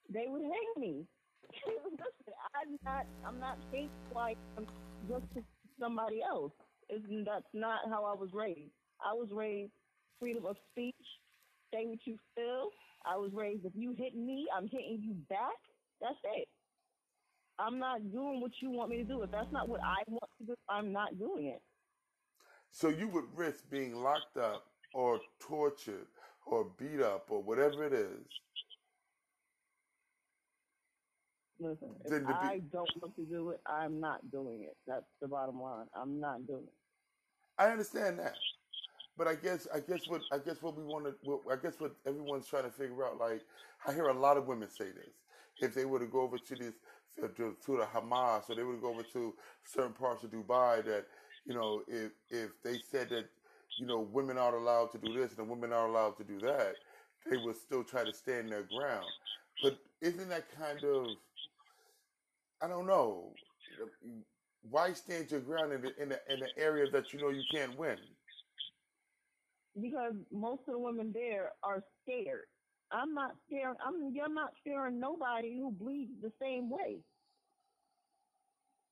They 0.09 0.27
would 0.29 0.43
hang 0.43 0.73
me. 0.77 1.05
Listen, 1.67 2.35
I'm 2.55 2.79
not. 2.85 3.07
I'm 3.27 3.41
not 3.41 3.59
fake 3.73 3.91
like 4.15 4.39
I'm 4.57 4.67
just 5.09 5.47
somebody 5.81 6.21
else. 6.23 6.53
It's, 6.89 7.05
that's 7.25 7.53
not 7.53 7.81
how 7.89 8.05
I 8.05 8.15
was 8.15 8.31
raised. 8.33 8.73
I 9.05 9.13
was 9.13 9.29
raised 9.33 9.73
freedom 10.21 10.47
of 10.47 10.57
speech. 10.73 10.95
Say 11.73 11.87
what 11.87 11.99
you 12.05 12.17
feel. 12.35 12.71
I 13.05 13.17
was 13.17 13.31
raised 13.35 13.65
if 13.65 13.73
you 13.75 13.95
hit 13.97 14.17
me, 14.17 14.47
I'm 14.57 14.67
hitting 14.67 15.01
you 15.03 15.15
back. 15.29 15.59
That's 16.01 16.17
it. 16.37 16.49
I'm 17.59 17.79
not 17.79 18.11
doing 18.13 18.41
what 18.41 18.53
you 18.61 18.71
want 18.71 18.91
me 18.91 18.97
to 18.99 19.05
do. 19.05 19.23
If 19.23 19.31
that's 19.31 19.53
not 19.53 19.69
what 19.69 19.81
I 19.81 20.03
want 20.09 20.31
to 20.39 20.47
do, 20.47 20.55
I'm 20.69 20.93
not 20.93 21.19
doing 21.19 21.47
it. 21.47 21.63
So 22.71 22.89
you 22.89 23.09
would 23.09 23.27
risk 23.37 23.71
being 23.71 23.95
locked 23.95 24.37
up 24.37 24.65
or 24.95 25.21
tortured 25.41 26.07
or 26.47 26.67
beat 26.79 27.01
up 27.01 27.27
or 27.31 27.43
whatever 27.43 27.85
it 27.85 27.93
is. 27.93 28.27
Listen, 31.61 31.91
if 32.05 32.11
be 32.11 32.25
I 32.29 32.61
don't 32.73 32.91
want 33.01 33.15
to 33.15 33.25
do 33.25 33.51
it, 33.51 33.61
I'm 33.67 34.01
not 34.01 34.29
doing 34.33 34.65
it. 34.65 34.77
That's 34.87 35.07
the 35.23 35.29
bottom 35.29 35.63
line. 35.63 35.87
I'm 35.95 36.19
not 36.21 36.47
doing 36.47 36.65
it. 36.65 36.73
I 37.59 37.69
understand 37.69 38.19
that, 38.19 38.35
but 39.17 39.29
I 39.29 39.35
guess 39.35 39.67
I 39.73 39.81
guess 39.81 40.07
what 40.09 40.23
I 40.33 40.39
guess 40.39 40.63
what 40.63 40.77
we 40.77 40.85
want 40.85 41.07
to 41.07 41.43
I 41.51 41.57
guess 41.57 41.81
what 41.81 41.97
everyone's 42.07 42.47
trying 42.49 42.65
to 42.65 42.71
figure 42.71 43.05
out. 43.07 43.19
Like 43.19 43.43
I 43.87 43.93
hear 43.93 44.07
a 44.09 44.19
lot 44.19 44.37
of 44.37 44.47
women 44.47 44.69
say 44.71 44.87
this: 44.93 45.15
if 45.61 45.75
they 45.75 45.85
were 45.85 46.01
to 46.01 46.07
go 46.07 46.23
over 46.23 46.39
to 46.39 46.57
this 46.57 46.75
to, 47.17 47.29
to 47.29 47.77
the 47.79 47.85
Hamas 47.87 48.51
or 48.51 48.57
they 48.57 48.65
were 48.65 48.75
to 48.75 48.81
go 48.81 48.91
over 48.91 49.03
to 49.05 49.37
certain 49.65 49.93
parts 49.95 50.25
of 50.25 50.31
Dubai, 50.31 50.85
that 50.85 51.07
you 51.47 51.55
know 51.55 51.83
if 51.89 52.13
if 52.31 52.63
they 52.63 52.79
said 52.79 53.11
that 53.11 53.27
you 53.79 53.87
know 53.87 54.01
women 54.01 54.39
aren't 54.39 54.57
allowed 54.57 54.93
to 54.93 54.99
do 54.99 55.13
this 55.15 55.31
and 55.31 55.39
the 55.39 55.45
women 55.45 55.73
aren't 55.73 55.91
allowed 55.91 56.17
to 56.19 56.25
do 56.25 56.41
that, 56.41 56.77
they 57.31 57.37
would 57.39 57.57
still 57.57 57.85
try 57.85 58.05
to 58.05 58.13
stand 58.13 58.51
their 58.51 58.65
ground. 58.65 59.07
But 59.63 59.79
isn't 60.01 60.29
that 60.31 60.51
kind 60.57 60.83
of 60.85 61.07
I 62.63 62.69
don't 62.69 62.87
know. 62.87 63.35
Why 64.63 64.93
stand 64.95 65.31
your 65.31 65.41
ground 65.41 65.73
in 65.73 65.83
the 65.83 66.03
in 66.03 66.09
the 66.11 66.21
in 66.33 66.41
the 66.41 66.51
area 66.59 66.91
that 66.91 67.13
you 67.13 67.21
know 67.21 67.31
you 67.31 67.45
can't 67.53 67.77
win? 67.79 68.14
Because 69.81 70.15
most 70.33 70.63
of 70.69 70.75
the 70.75 70.79
women 70.79 71.13
there 71.13 71.53
are 71.63 71.83
scared. 72.03 72.47
I'm 72.93 73.15
not 73.15 73.33
scaring. 73.47 73.77
I'm. 73.85 74.13
You're 74.15 74.33
not 74.33 74.51
scaring 74.61 75.01
nobody 75.01 75.57
who 75.59 75.73
bleeds 75.73 76.13
the 76.23 76.33
same 76.41 76.71
way. 76.71 76.99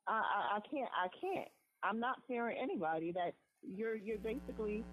I, 0.08 0.12
I, 0.14 0.56
I 0.56 0.60
can't. 0.70 0.90
I 0.96 1.08
can't. 1.20 1.48
I'm 1.84 2.00
not 2.00 2.16
fearing 2.26 2.56
anybody 2.60 3.12
that 3.12 3.32
you're. 3.62 3.96
You're 3.96 4.18
basically. 4.18 4.84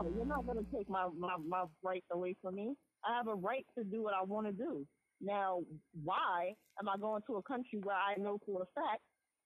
Oh, 0.00 0.10
you're 0.14 0.26
not 0.26 0.46
going 0.46 0.58
to 0.58 0.76
take 0.76 0.88
my, 0.88 1.08
my 1.16 1.36
my 1.46 1.64
rights 1.82 2.06
away 2.12 2.36
from 2.42 2.56
me. 2.56 2.74
I 3.04 3.16
have 3.16 3.28
a 3.28 3.34
right 3.34 3.64
to 3.78 3.84
do 3.84 4.02
what 4.02 4.14
I 4.14 4.24
want 4.24 4.46
to 4.46 4.52
do. 4.52 4.86
Now, 5.20 5.60
why 6.02 6.54
am 6.80 6.88
I 6.88 6.98
going 6.98 7.22
to 7.28 7.36
a 7.36 7.42
country 7.42 7.80
where 7.82 7.96
I 7.96 8.16
know 8.20 8.38
for 8.44 8.62
a 8.62 8.66
fact 8.74 9.00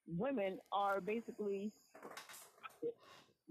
women 0.07 0.57
are 0.73 0.99
basically 0.99 1.71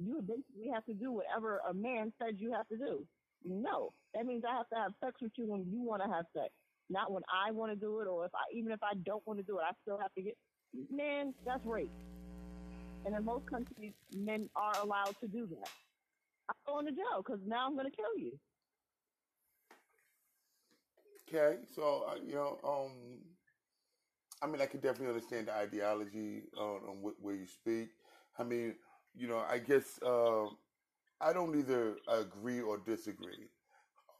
you 0.01 0.23
basically 0.23 0.71
have 0.75 0.87
to 0.87 0.95
do 0.95 1.13
whatever 1.13 1.61
a 1.69 1.75
man 1.75 2.13
says 2.21 2.35
you 2.39 2.53
have 2.53 2.69
to 2.69 2.79
do. 2.79 3.07
No, 3.45 3.95
that 4.15 4.27
means 4.27 4.45
I 4.49 4.57
have 4.57 4.69
to 4.71 4.77
have 4.77 4.93
sex 5.05 5.17
with 5.23 5.33
you 5.39 5.47
when 5.47 5.71
you 5.71 5.83
want 5.83 6.03
to 6.03 6.09
have 6.11 6.27
sex, 6.37 6.55
not 6.91 7.13
when 7.13 7.23
I 7.33 7.53
want 7.53 7.73
to 7.73 7.77
do 7.77 8.01
it, 8.01 8.09
or 8.09 8.27
if 8.27 8.33
I 8.35 8.45
even 8.55 8.73
if 8.73 8.83
I 8.83 8.95
don't 8.95 9.27
want 9.27 9.39
to 9.41 9.45
do 9.45 9.59
it, 9.61 9.63
I 9.63 9.73
still 9.83 9.99
have 10.01 10.13
to 10.15 10.23
get. 10.23 10.39
Man, 10.91 11.35
that's 11.45 11.65
rape. 11.67 11.93
And 13.05 13.17
in 13.17 13.25
most 13.25 13.47
countries, 13.51 13.95
men 14.11 14.51
are 14.57 14.81
allowed 14.81 15.17
to 15.23 15.29
do 15.29 15.47
that. 15.49 15.71
I'm 16.51 16.57
going 16.67 16.87
to 16.87 16.93
jail 16.93 17.23
because 17.25 17.41
now 17.45 17.67
I'm 17.67 17.75
going 17.77 17.91
to 17.91 17.97
kill 17.97 18.17
you. 18.19 18.41
Okay, 21.29 21.65
so 21.65 22.05
uh, 22.09 22.17
you 22.17 22.35
know, 22.35 22.61
um, 22.65 23.37
I 24.43 24.47
mean, 24.47 24.61
I 24.61 24.67
can 24.67 24.81
definitely 24.81 25.09
understand 25.15 25.49
the 25.49 25.55
ideology 25.55 26.51
on, 26.57 26.85
on 26.89 26.97
wh- 27.03 27.23
where 27.23 27.37
you 27.37 27.47
speak. 27.47 27.91
I 28.39 28.45
mean, 28.45 28.79
you 29.17 29.29
know, 29.29 29.45
I 29.49 29.59
guess 29.59 29.99
uh, 30.03 30.47
I 31.21 31.33
don't 31.33 31.59
either 31.59 31.97
agree 32.09 32.61
or 32.61 32.79
disagree, 32.79 33.49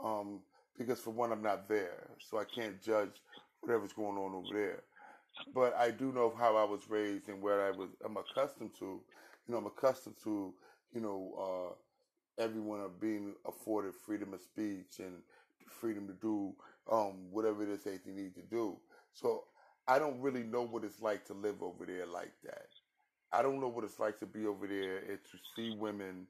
um, 0.03 0.41
because 0.79 1.01
for 1.01 1.11
one, 1.11 1.33
I'm 1.33 1.43
not 1.43 1.69
there, 1.69 2.11
so 2.21 2.39
I 2.39 2.45
can't 2.45 2.83
judge 2.83 3.23
whatever's 3.61 3.93
going 3.93 4.19
on 4.19 4.35
over 4.35 4.55
there. 4.55 4.83
But 5.55 5.75
I 5.77 5.91
do 5.91 6.13
know 6.13 6.35
how 6.39 6.57
I 6.57 6.65
was 6.65 6.89
raised 6.91 7.29
and 7.29 7.43
where 7.43 7.63
I 7.67 7.71
was. 7.71 7.91
I'm 8.05 8.17
accustomed 8.17 8.75
to. 8.81 8.85
You 9.47 9.55
know, 9.55 9.59
I'm 9.59 9.67
accustomed 9.67 10.17
to. 10.25 10.55
You 10.93 11.01
know, 11.01 11.35
uh, 12.39 12.43
everyone 12.43 12.81
being 13.01 13.35
afforded 13.47 13.95
freedom 13.95 14.35
of 14.35 14.41
speech 14.41 14.99
and 15.01 15.23
freedom 15.69 16.07
to 16.09 16.15
do 16.15 16.55
um, 16.91 17.31
whatever 17.31 17.63
it 17.63 17.69
is 17.69 17.85
they 17.85 17.99
need 18.07 18.35
to 18.35 18.43
do. 18.43 18.79
So 19.13 19.45
I 19.89 19.99
don't 19.99 20.21
really 20.21 20.43
know 20.43 20.63
what 20.63 20.85
it's 20.85 21.01
like 21.01 21.27
to 21.27 21.35
live 21.35 21.63
over 21.63 21.87
there 21.87 22.07
like 22.07 22.33
that. 22.45 22.69
I 23.33 23.43
don't 23.43 23.61
know 23.61 23.69
what 23.69 23.85
it's 23.85 24.01
like 24.01 24.19
to 24.21 24.27
be 24.27 24.47
over 24.47 24.67
there 24.67 24.99
and 24.99 25.19
to 25.31 25.39
see 25.55 25.77
women 25.77 26.27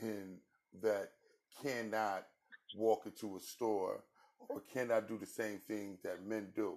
and 0.00 0.38
that 0.82 1.10
cannot 1.62 2.26
walk 2.76 3.02
into 3.06 3.36
a 3.36 3.40
store 3.40 4.02
or 4.48 4.62
cannot 4.72 5.08
do 5.08 5.18
the 5.18 5.26
same 5.26 5.58
things 5.58 6.00
that 6.02 6.24
men 6.26 6.48
do. 6.54 6.76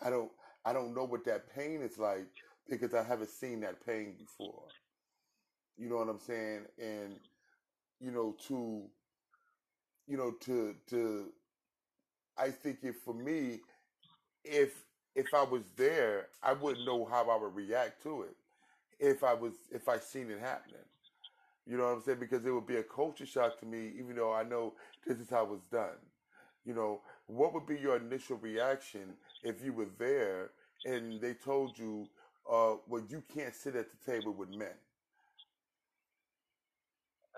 I 0.00 0.10
don't 0.10 0.30
I 0.64 0.72
don't 0.72 0.94
know 0.94 1.04
what 1.04 1.24
that 1.24 1.54
pain 1.54 1.82
is 1.82 1.98
like 1.98 2.28
because 2.68 2.94
I 2.94 3.02
haven't 3.02 3.30
seen 3.30 3.60
that 3.60 3.84
pain 3.84 4.14
before. 4.18 4.64
You 5.76 5.88
know 5.88 5.96
what 5.96 6.08
I'm 6.08 6.20
saying? 6.20 6.66
And 6.78 7.16
you 8.00 8.12
know 8.12 8.36
to 8.48 8.84
you 10.06 10.16
know 10.16 10.32
to 10.42 10.74
to 10.90 11.32
I 12.36 12.50
think 12.50 12.78
if 12.82 12.96
for 13.04 13.14
me 13.14 13.60
if 14.44 14.84
if 15.16 15.26
I 15.34 15.42
was 15.42 15.62
there, 15.76 16.28
I 16.42 16.52
wouldn't 16.52 16.86
know 16.86 17.04
how 17.04 17.28
I 17.28 17.36
would 17.36 17.56
react 17.56 18.02
to 18.04 18.22
it 18.22 18.36
if 18.98 19.22
I 19.24 19.34
was 19.34 19.54
if 19.70 19.88
I 19.88 19.98
seen 19.98 20.30
it 20.30 20.40
happening. 20.40 20.80
You 21.66 21.76
know 21.76 21.84
what 21.84 21.96
I'm 21.96 22.02
saying? 22.02 22.18
Because 22.20 22.46
it 22.46 22.50
would 22.50 22.66
be 22.66 22.76
a 22.76 22.82
culture 22.82 23.26
shock 23.26 23.60
to 23.60 23.66
me, 23.66 23.92
even 23.98 24.16
though 24.16 24.32
I 24.32 24.42
know 24.42 24.74
this 25.06 25.18
is 25.18 25.28
how 25.28 25.52
it's 25.52 25.66
done. 25.66 25.98
You 26.64 26.74
know, 26.74 27.02
what 27.26 27.52
would 27.52 27.66
be 27.66 27.76
your 27.76 27.96
initial 27.96 28.36
reaction 28.36 29.14
if 29.42 29.62
you 29.62 29.72
were 29.72 29.88
there 29.98 30.50
and 30.86 31.20
they 31.20 31.34
told 31.34 31.78
you, 31.78 32.08
uh, 32.50 32.76
well, 32.86 33.02
you 33.08 33.22
can't 33.34 33.54
sit 33.54 33.76
at 33.76 33.86
the 33.90 34.12
table 34.12 34.32
with 34.32 34.48
men? 34.48 34.74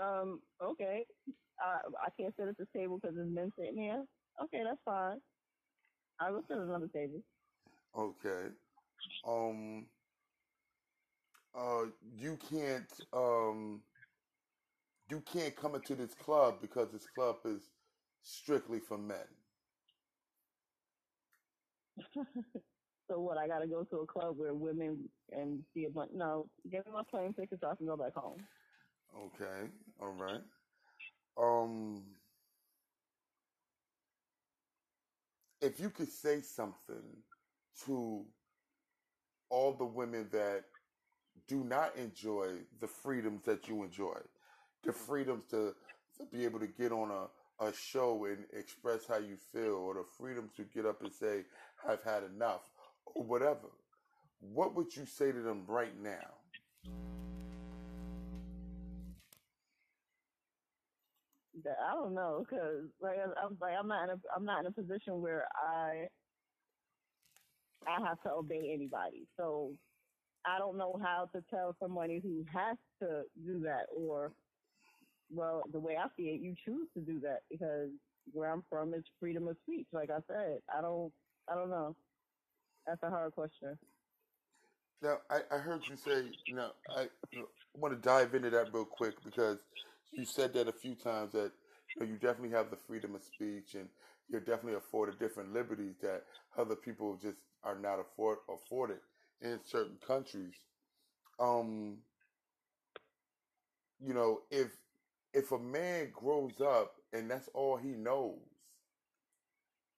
Um, 0.00 0.40
okay. 0.62 1.04
Uh, 1.64 1.78
I 2.00 2.08
can't 2.18 2.34
sit 2.36 2.48
at 2.48 2.56
the 2.56 2.66
table 2.74 2.98
because 2.98 3.16
there's 3.16 3.28
men 3.28 3.52
sitting 3.58 3.76
here. 3.76 4.04
Okay, 4.42 4.62
that's 4.64 4.80
fine. 4.84 5.18
I 6.20 6.30
will 6.30 6.42
sit 6.48 6.56
at 6.56 6.62
another 6.62 6.88
table. 6.88 7.20
Okay. 7.96 8.48
Um, 9.26 9.86
uh, 11.54 11.86
you 12.02 12.36
can't 12.36 12.92
um, 13.12 13.84
you 15.10 15.20
can't 15.20 15.56
come 15.56 15.74
into 15.74 15.94
this 15.94 16.14
club 16.14 16.60
because 16.60 16.92
this 16.92 17.06
club 17.06 17.38
is 17.44 17.70
strictly 18.22 18.80
for 18.80 18.98
men. 18.98 19.26
so 23.10 23.20
what? 23.20 23.38
I 23.38 23.48
got 23.48 23.60
to 23.60 23.66
go 23.66 23.84
to 23.84 23.98
a 23.98 24.06
club 24.06 24.36
where 24.38 24.54
women 24.54 25.10
and 25.30 25.64
see 25.74 25.84
a 25.84 25.90
bunch. 25.90 26.12
No, 26.14 26.50
give 26.70 26.86
me 26.86 26.92
my 26.92 27.02
plane 27.10 27.34
ticket 27.34 27.60
so 27.60 27.68
I 27.68 27.76
can 27.76 27.86
go 27.86 27.96
back 27.96 28.14
home. 28.14 28.48
Okay. 29.16 29.70
All 30.00 30.12
right. 30.12 30.42
Um, 31.36 32.20
if 35.60 35.80
you 35.80 35.90
could 35.90 36.10
say 36.10 36.40
something 36.40 37.24
to 37.84 38.32
all 39.50 39.74
the 39.74 39.86
women 39.86 40.30
that 40.30 40.69
do 41.50 41.64
not 41.64 41.96
enjoy 41.96 42.46
the 42.80 42.86
freedoms 42.86 43.42
that 43.44 43.66
you 43.68 43.82
enjoy, 43.82 44.16
the 44.84 44.92
mm. 44.92 44.94
freedoms 44.94 45.44
to, 45.46 45.74
to 46.16 46.24
be 46.32 46.44
able 46.44 46.60
to 46.60 46.68
get 46.68 46.92
on 46.92 47.10
a, 47.10 47.64
a 47.64 47.72
show 47.74 48.24
and 48.26 48.44
express 48.56 49.00
how 49.08 49.18
you 49.18 49.36
feel, 49.52 49.74
or 49.74 49.94
the 49.94 50.04
freedom 50.16 50.48
to 50.56 50.62
get 50.62 50.86
up 50.86 51.02
and 51.02 51.12
say, 51.12 51.42
I've 51.86 52.04
had 52.04 52.22
enough, 52.22 52.60
or 53.04 53.24
whatever. 53.24 53.68
What 54.38 54.76
would 54.76 54.96
you 54.96 55.04
say 55.06 55.32
to 55.32 55.40
them 55.40 55.64
right 55.66 56.00
now? 56.00 56.36
I 61.66 61.94
don't 61.94 62.14
know, 62.14 62.46
cause 62.48 62.88
like 63.02 63.18
I'm 63.18 63.58
like 63.60 63.74
I'm 63.78 63.86
not 63.86 64.04
in 64.04 64.10
a 64.10 64.18
I'm 64.34 64.46
not 64.46 64.60
in 64.60 64.66
a 64.66 64.72
position 64.72 65.20
where 65.20 65.46
I 65.54 66.06
I 67.86 68.00
have 68.08 68.22
to 68.22 68.30
obey 68.30 68.72
anybody. 68.72 69.26
So 69.36 69.72
I 70.46 70.58
don't 70.58 70.78
know 70.78 70.98
how 71.02 71.28
to 71.34 71.42
tell 71.50 71.76
somebody 71.80 72.20
who 72.22 72.44
has 72.52 72.76
to 73.00 73.22
do 73.44 73.60
that 73.60 73.86
or 73.94 74.32
well, 75.32 75.62
the 75.72 75.78
way 75.78 75.96
I 75.96 76.06
see 76.16 76.24
it, 76.24 76.40
you 76.40 76.54
choose 76.64 76.88
to 76.94 77.00
do 77.00 77.20
that 77.20 77.42
because 77.50 77.88
where 78.32 78.50
I'm 78.50 78.64
from 78.68 78.94
is 78.94 79.04
freedom 79.20 79.48
of 79.48 79.56
speech. 79.62 79.86
Like 79.92 80.10
I 80.10 80.18
said, 80.26 80.58
I 80.76 80.80
don't 80.80 81.12
I 81.50 81.54
don't 81.54 81.70
know. 81.70 81.94
That's 82.86 83.02
a 83.02 83.10
hard 83.10 83.32
question. 83.32 83.78
Now, 85.02 85.18
I, 85.30 85.40
I 85.50 85.58
heard 85.58 85.82
you 85.88 85.96
say, 85.96 86.24
you 86.46 86.54
know, 86.54 86.70
I 86.94 87.08
know, 87.34 87.46
want 87.74 87.94
to 87.94 88.00
dive 88.00 88.34
into 88.34 88.50
that 88.50 88.72
real 88.72 88.84
quick 88.84 89.14
because 89.24 89.58
you 90.12 90.24
said 90.24 90.52
that 90.54 90.68
a 90.68 90.72
few 90.72 90.94
times 90.94 91.32
that 91.32 91.52
you, 91.96 92.00
know, 92.00 92.06
you 92.06 92.18
definitely 92.18 92.50
have 92.50 92.70
the 92.70 92.76
freedom 92.76 93.14
of 93.14 93.22
speech 93.22 93.74
and 93.74 93.88
you're 94.28 94.40
definitely 94.40 94.74
afforded 94.74 95.18
different 95.18 95.54
liberties 95.54 95.94
that 96.02 96.24
other 96.58 96.76
people 96.76 97.18
just 97.22 97.38
are 97.64 97.78
not 97.78 97.98
afford, 97.98 98.38
afforded 98.52 98.98
in 99.42 99.60
certain 99.64 99.98
countries. 100.06 100.54
Um, 101.38 101.98
you 104.00 104.14
know, 104.14 104.40
if 104.50 104.68
if 105.32 105.52
a 105.52 105.58
man 105.58 106.10
grows 106.12 106.60
up 106.60 106.94
and 107.12 107.30
that's 107.30 107.48
all 107.54 107.76
he 107.76 107.90
knows, 107.90 108.38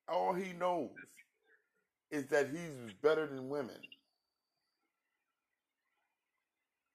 all 0.08 0.34
he 0.34 0.52
knows 0.52 0.90
is 2.11 2.28
that 2.28 2.50
he's 2.50 2.92
better 3.02 3.26
than 3.26 3.49
women. 3.49 3.80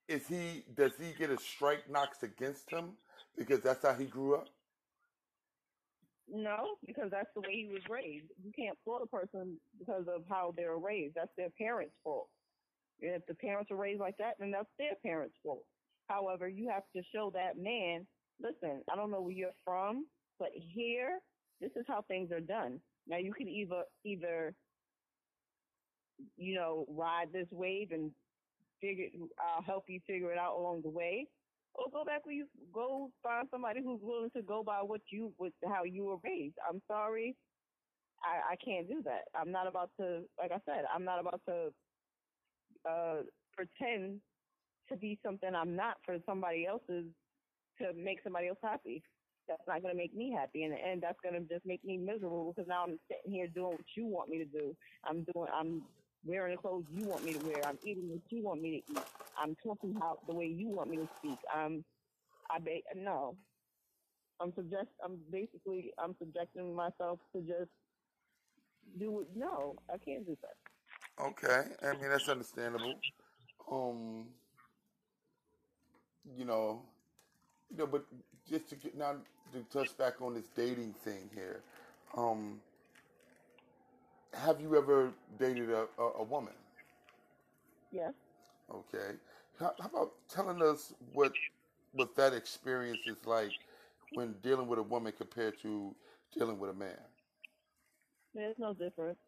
Is 0.08 0.26
he 0.26 0.64
does 0.74 0.92
he 0.98 1.12
get 1.18 1.30
a 1.30 1.38
strike 1.38 1.90
knocks 1.90 2.22
against 2.22 2.70
him 2.70 2.92
because 3.36 3.60
that's 3.60 3.84
how 3.84 3.94
he 3.94 4.06
grew 4.06 4.36
up? 4.36 4.48
No, 6.28 6.76
because 6.86 7.10
that's 7.10 7.30
the 7.34 7.40
way 7.40 7.54
he 7.54 7.68
was 7.72 7.82
raised. 7.88 8.26
You 8.44 8.52
can't 8.56 8.78
fault 8.84 9.02
a 9.02 9.06
person 9.06 9.58
because 9.78 10.04
of 10.08 10.24
how 10.28 10.54
they're 10.56 10.76
raised. 10.76 11.14
That's 11.16 11.32
their 11.36 11.50
parents' 11.58 11.94
fault. 12.04 12.28
If 13.00 13.26
the 13.26 13.34
parents 13.34 13.70
are 13.70 13.76
raised 13.76 14.00
like 14.00 14.16
that, 14.18 14.34
then 14.38 14.50
that's 14.50 14.68
their 14.78 14.94
parents' 15.04 15.36
fault. 15.42 15.64
However, 16.08 16.48
you 16.48 16.68
have 16.68 16.84
to 16.96 17.02
show 17.14 17.30
that 17.34 17.58
man, 17.58 18.06
listen, 18.40 18.82
I 18.90 18.96
don't 18.96 19.10
know 19.10 19.20
where 19.20 19.32
you're 19.32 19.50
from, 19.64 20.06
but 20.38 20.48
here, 20.54 21.20
this 21.60 21.70
is 21.76 21.84
how 21.86 22.02
things 22.08 22.30
are 22.32 22.40
done. 22.40 22.80
Now 23.06 23.18
you 23.18 23.32
can 23.32 23.48
either 23.48 23.84
either 24.04 24.54
you 26.36 26.54
know 26.54 26.86
ride 26.88 27.28
this 27.32 27.46
wave 27.50 27.90
and 27.92 28.10
figure 28.80 29.06
I'll 29.38 29.62
help 29.62 29.84
you 29.88 30.00
figure 30.06 30.32
it 30.32 30.38
out 30.38 30.56
along 30.56 30.82
the 30.82 30.90
way, 30.90 31.26
or 31.74 31.86
go 31.92 32.04
back 32.04 32.26
where 32.26 32.34
you 32.34 32.46
go 32.72 33.10
find 33.22 33.48
somebody 33.50 33.80
who's 33.82 34.00
willing 34.02 34.30
to 34.36 34.42
go 34.42 34.62
by 34.62 34.80
what 34.82 35.00
you 35.10 35.32
with 35.38 35.52
how 35.66 35.84
you 35.84 36.04
were 36.04 36.18
raised. 36.24 36.56
I'm 36.68 36.80
sorry, 36.86 37.36
I, 38.22 38.52
I 38.52 38.56
can't 38.64 38.88
do 38.88 39.02
that. 39.04 39.24
I'm 39.34 39.52
not 39.52 39.66
about 39.66 39.90
to 40.00 40.22
like 40.38 40.52
I 40.52 40.60
said, 40.66 40.84
I'm 40.94 41.04
not 41.04 41.20
about 41.20 41.40
to 41.48 41.70
uh 42.88 43.22
pretend 43.52 44.20
to 44.90 44.96
be 44.96 45.18
something 45.24 45.54
I'm 45.54 45.76
not 45.76 45.96
for 46.04 46.18
somebody 46.26 46.66
else's 46.66 47.06
to 47.80 47.92
make 47.94 48.18
somebody 48.24 48.48
else 48.48 48.58
happy. 48.62 49.02
That's 49.48 49.62
not 49.66 49.82
going 49.82 49.94
to 49.94 49.98
make 49.98 50.14
me 50.14 50.32
happy, 50.36 50.64
and 50.64 50.74
and 50.74 51.02
that's 51.02 51.18
going 51.22 51.34
to 51.34 51.54
just 51.54 51.66
make 51.66 51.84
me 51.84 51.98
miserable 51.98 52.52
because 52.52 52.68
now 52.68 52.84
I'm 52.84 52.98
sitting 53.10 53.32
here 53.32 53.48
doing 53.48 53.72
what 53.72 53.86
you 53.96 54.06
want 54.06 54.30
me 54.30 54.38
to 54.38 54.44
do. 54.46 54.76
I'm 55.04 55.24
doing, 55.34 55.48
I'm 55.52 55.88
wearing 56.24 56.56
the 56.56 56.62
clothes 56.62 56.86
you 56.90 57.04
want 57.06 57.24
me 57.24 57.34
to 57.34 57.40
wear. 57.46 57.64
I'm 57.66 57.78
eating 57.82 58.10
what 58.10 58.22
you 58.30 58.42
want 58.44 58.62
me 58.62 58.82
to 58.86 58.92
eat. 58.92 59.04
I'm 59.38 59.56
talking 59.64 59.94
how 60.00 60.18
the 60.26 60.34
way 60.34 60.46
you 60.46 60.68
want 60.68 60.90
me 60.90 60.98
to 60.98 61.08
speak. 61.18 61.38
I'm, 61.54 61.84
I 62.50 62.58
ba- 62.60 62.82
no. 62.96 63.36
I'm 64.40 64.52
suggest. 64.56 64.88
I'm 65.04 65.18
basically 65.30 65.92
I'm 65.98 66.16
subjecting 66.18 66.74
myself 66.74 67.20
to 67.34 67.42
just 67.42 67.70
do. 68.98 69.26
No, 69.34 69.76
I 69.92 69.98
can't 69.98 70.26
do 70.26 70.36
that. 70.42 70.56
Okay, 71.20 71.64
I 71.82 71.92
mean 71.94 72.10
that's 72.10 72.28
understandable. 72.28 73.00
Um, 73.70 74.26
you 76.36 76.44
know, 76.44 76.82
you 77.70 77.78
know, 77.78 77.86
but 77.86 78.04
just 78.48 78.68
to 78.70 78.76
get 78.76 78.96
now 78.96 79.16
to 79.52 79.62
touch 79.72 79.96
back 79.98 80.20
on 80.22 80.34
this 80.34 80.48
dating 80.54 80.94
thing 80.94 81.30
here, 81.34 81.62
um, 82.16 82.60
have 84.34 84.60
you 84.60 84.76
ever 84.76 85.12
dated 85.38 85.70
a, 85.70 85.86
a, 85.98 86.02
a 86.20 86.22
woman? 86.22 86.54
Yes. 87.90 88.12
Okay, 88.72 89.16
how, 89.58 89.74
how 89.80 89.88
about 89.88 90.12
telling 90.28 90.62
us 90.62 90.94
what 91.12 91.34
what 91.92 92.14
that 92.16 92.34
experience 92.34 93.06
is 93.06 93.26
like 93.26 93.54
when 94.12 94.34
dealing 94.42 94.68
with 94.68 94.78
a 94.78 94.82
woman 94.82 95.12
compared 95.16 95.58
to 95.62 95.94
dealing 96.36 96.58
with 96.58 96.70
a 96.70 96.74
man? 96.74 96.98
There's 98.34 98.58
no 98.58 98.74
difference. 98.74 99.18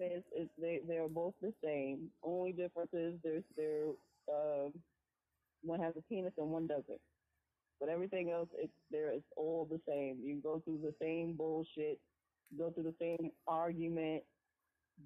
It's, 0.00 0.50
they 0.60 0.80
they 0.86 0.96
are 0.96 1.08
both 1.08 1.34
the 1.42 1.52
same. 1.62 2.08
Only 2.22 2.52
difference 2.52 2.90
is 2.92 3.14
there's 3.22 3.44
there 3.56 3.86
um 4.32 4.72
one 5.62 5.80
has 5.80 5.94
a 5.96 6.02
penis 6.02 6.32
and 6.38 6.50
one 6.50 6.66
doesn't. 6.66 7.00
But 7.80 7.88
everything 7.88 8.30
else, 8.30 8.48
it's 8.56 8.72
there. 8.90 9.10
It's 9.10 9.26
all 9.36 9.68
the 9.70 9.80
same. 9.88 10.18
You 10.24 10.40
go 10.42 10.60
through 10.64 10.80
the 10.82 10.94
same 11.00 11.34
bullshit. 11.34 12.00
Go 12.58 12.70
through 12.70 12.84
the 12.84 12.94
same 13.00 13.30
argument, 13.46 14.22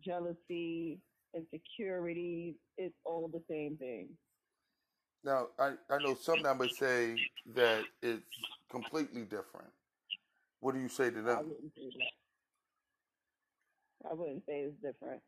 jealousy, 0.02 1.00
insecurity. 1.34 2.56
It's 2.78 2.94
all 3.04 3.28
the 3.32 3.42
same 3.50 3.76
thing. 3.76 4.08
Now, 5.24 5.48
I, 5.58 5.74
I 5.90 5.98
know 5.98 6.14
some 6.14 6.42
numbers 6.42 6.78
say 6.78 7.16
that 7.54 7.84
it's 8.02 8.22
completely 8.70 9.22
different. 9.22 9.70
What 10.60 10.74
do 10.74 10.80
you 10.80 10.88
say 10.88 11.10
to 11.10 11.18
I 11.18 11.22
them? 11.22 11.52
Wouldn't 14.02 14.02
say 14.02 14.02
that. 14.02 14.10
I 14.10 14.14
wouldn't 14.14 14.42
say 14.46 14.60
it's 14.66 14.82
different. 14.82 15.22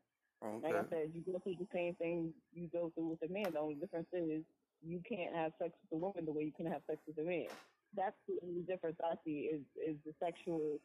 Like 0.63 0.75
I 0.75 0.89
said, 0.89 1.11
you 1.13 1.21
go 1.31 1.39
through 1.39 1.55
the 1.59 1.67
same 1.73 1.95
thing 1.95 2.33
you 2.53 2.67
go 2.71 2.91
through 2.93 3.09
with 3.09 3.23
a 3.23 3.31
man. 3.31 3.53
The 3.53 3.59
only 3.59 3.75
difference 3.75 4.07
is 4.13 4.43
you 4.83 5.01
can't 5.07 5.35
have 5.35 5.53
sex 5.59 5.73
with 5.81 5.97
a 5.97 6.01
woman 6.01 6.25
the 6.25 6.31
way 6.31 6.43
you 6.43 6.51
can 6.55 6.65
have 6.67 6.81
sex 6.87 6.99
with 7.07 7.17
a 7.17 7.23
man. 7.23 7.47
That's 7.95 8.15
the 8.27 8.37
only 8.43 8.61
difference 8.61 8.97
I 9.03 9.15
see 9.25 9.49
is 9.51 9.61
is 9.75 9.97
the 10.05 10.13
sexual 10.23 10.79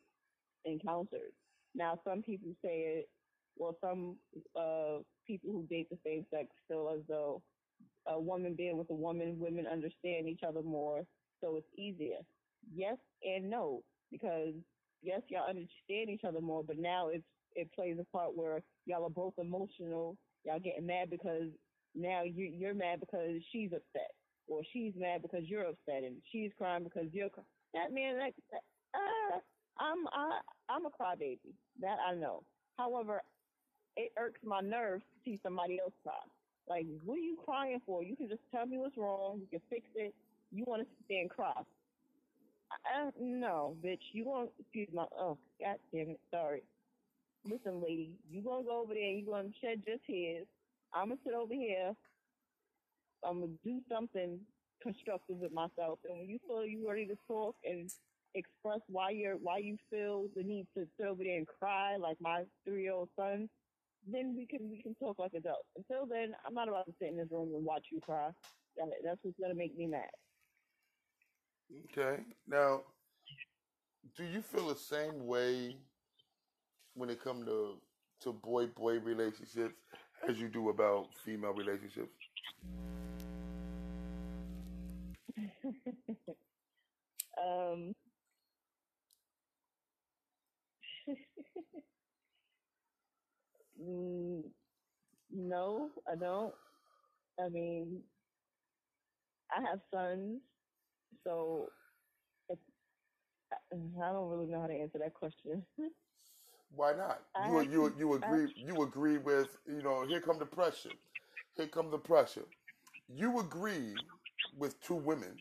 encounters. 0.64 1.32
Now, 1.74 2.00
some 2.04 2.22
people 2.22 2.50
say 2.62 3.02
it. 3.02 3.08
Well, 3.58 3.76
some 3.80 4.16
uh, 4.56 5.02
people 5.26 5.52
who 5.52 5.66
date 5.68 5.88
the 5.90 5.98
same 6.04 6.24
sex 6.30 6.48
feel 6.68 6.92
as 6.94 7.02
though 7.08 7.42
a 8.06 8.18
woman 8.18 8.54
being 8.54 8.78
with 8.78 8.90
a 8.90 8.94
woman, 8.94 9.38
women 9.38 9.66
understand 9.66 10.28
each 10.28 10.40
other 10.46 10.62
more, 10.62 11.02
so 11.40 11.56
it's 11.56 11.68
easier. 11.76 12.20
Yes 12.74 12.96
and 13.22 13.50
no, 13.50 13.82
because 14.10 14.54
yes, 15.02 15.20
y'all 15.28 15.48
understand 15.48 16.08
each 16.10 16.24
other 16.26 16.40
more, 16.40 16.62
but 16.64 16.78
now 16.78 17.08
it's 17.08 17.24
it 17.54 17.72
plays 17.72 17.96
a 18.00 18.04
part 18.16 18.36
where 18.36 18.62
y'all 18.86 19.04
are 19.04 19.10
both 19.10 19.34
emotional. 19.38 20.16
Y'all 20.44 20.60
getting 20.60 20.86
mad 20.86 21.10
because 21.10 21.48
now 21.94 22.22
you 22.22 22.44
you're 22.44 22.74
mad 22.74 23.00
because 23.00 23.42
she's 23.52 23.72
upset, 23.72 24.12
or 24.48 24.62
she's 24.72 24.92
mad 24.96 25.22
because 25.22 25.42
you're 25.44 25.66
upset, 25.66 26.04
and 26.04 26.16
she's 26.30 26.50
crying 26.56 26.84
because 26.84 27.08
you're. 27.12 27.28
Cry- 27.28 27.44
that 27.74 27.92
man, 27.92 28.18
that 28.18 28.32
uh, 28.94 29.38
I'm 29.78 30.06
I 30.12 30.40
I'm 30.68 30.86
a 30.86 30.90
crybaby. 30.90 31.54
That 31.80 31.98
I 32.06 32.14
know. 32.14 32.42
However, 32.78 33.22
it 33.96 34.12
irks 34.18 34.40
my 34.44 34.60
nerves 34.60 35.02
to 35.02 35.16
see 35.24 35.40
somebody 35.42 35.78
else 35.80 35.92
cry. 36.02 36.14
Like, 36.68 36.86
what 37.04 37.14
are 37.14 37.18
you 37.18 37.36
crying 37.44 37.80
for? 37.84 38.02
You 38.02 38.16
can 38.16 38.28
just 38.28 38.42
tell 38.52 38.66
me 38.66 38.78
what's 38.78 38.96
wrong. 38.96 39.40
You 39.40 39.46
can 39.50 39.60
fix 39.68 39.86
it. 39.96 40.14
You 40.52 40.64
want 40.66 40.82
to 40.82 40.88
sit 40.88 41.06
there 41.08 41.20
and 41.20 41.30
cry. 41.30 41.52
I, 42.70 43.06
I, 43.06 43.10
no, 43.20 43.76
bitch. 43.84 44.00
You 44.12 44.24
want 44.24 44.50
excuse 44.58 44.88
my 44.94 45.04
oh 45.18 45.38
god 45.60 45.76
damn 45.92 46.10
it. 46.10 46.20
Sorry. 46.30 46.62
Listen, 47.44 47.82
lady. 47.82 48.12
You 48.30 48.42
gonna 48.42 48.64
go 48.64 48.82
over 48.82 48.94
there. 48.94 49.10
You 49.10 49.26
gonna 49.26 49.48
shed 49.62 49.82
your 49.86 49.96
tears. 50.06 50.46
I'm 50.94 51.08
gonna 51.08 51.20
sit 51.24 51.34
over 51.34 51.54
here. 51.54 51.92
I'm 53.24 53.40
gonna 53.40 53.52
do 53.64 53.80
something 53.90 54.38
constructive 54.82 55.36
with 55.36 55.52
myself. 55.52 55.98
And 56.08 56.18
when 56.18 56.28
you 56.28 56.38
feel 56.46 56.64
you 56.64 56.88
ready 56.88 57.06
to 57.06 57.16
talk 57.26 57.56
and 57.64 57.90
express 58.34 58.80
why 58.88 59.10
you're 59.10 59.36
why 59.36 59.58
you 59.58 59.76
feel 59.90 60.26
the 60.36 60.42
need 60.42 60.66
to 60.76 60.86
sit 60.96 61.06
over 61.06 61.22
there 61.24 61.36
and 61.36 61.46
cry 61.46 61.96
like 61.96 62.16
my 62.20 62.44
three 62.64 62.82
year 62.82 62.92
old 62.92 63.08
son, 63.16 63.48
then 64.06 64.34
we 64.36 64.46
can 64.46 64.70
we 64.70 64.82
can 64.82 64.94
talk 64.96 65.18
like 65.18 65.32
adults. 65.34 65.68
Until 65.76 66.06
then, 66.06 66.34
I'm 66.46 66.54
not 66.54 66.68
about 66.68 66.86
to 66.86 66.92
sit 67.00 67.08
in 67.08 67.16
this 67.16 67.28
room 67.30 67.52
and 67.54 67.64
watch 67.64 67.86
you 67.90 68.00
cry. 68.00 68.30
That's 68.76 69.18
what's 69.22 69.38
gonna 69.40 69.54
make 69.54 69.76
me 69.76 69.86
mad. 69.86 70.10
Okay. 71.92 72.22
Now, 72.46 72.82
do 74.16 74.24
you 74.24 74.42
feel 74.42 74.68
the 74.68 74.76
same 74.76 75.26
way 75.26 75.76
when 76.94 77.10
it 77.10 77.22
comes 77.22 77.46
to 77.46 77.74
to 78.22 78.32
boy 78.32 78.66
boy 78.66 78.98
relationships 78.98 79.74
as 80.28 80.38
you 80.38 80.48
do 80.48 80.68
about 80.68 81.06
female 81.24 81.52
relationships? 81.52 82.10
um, 87.38 87.94
mm, 93.82 94.42
no, 95.32 95.90
I 96.10 96.14
don't. 96.16 96.54
I 97.38 97.48
mean, 97.48 98.02
I 99.56 99.62
have 99.62 99.80
sons, 99.92 100.40
so 101.24 101.68
I 102.50 104.12
don't 104.12 104.28
really 104.28 104.46
know 104.46 104.60
how 104.60 104.66
to 104.66 104.74
answer 104.74 104.98
that 104.98 105.14
question. 105.14 105.64
Why 106.70 106.92
not? 106.92 107.22
I 107.34 107.48
You 107.48 107.60
you 107.60 107.94
you 107.98 108.14
agree 108.14 108.48
you 108.56 108.82
agree 108.82 109.18
with 109.18 109.58
you 109.66 109.82
know 109.82 110.06
here 110.06 110.20
come 110.20 110.38
the 110.38 110.46
pressure, 110.46 110.96
here 111.56 111.68
come 111.68 111.90
the 111.90 111.98
pressure. 111.98 112.46
You 113.08 113.40
agree 113.40 114.02
with 114.56 114.80
two 114.80 114.94
women, 114.96 115.40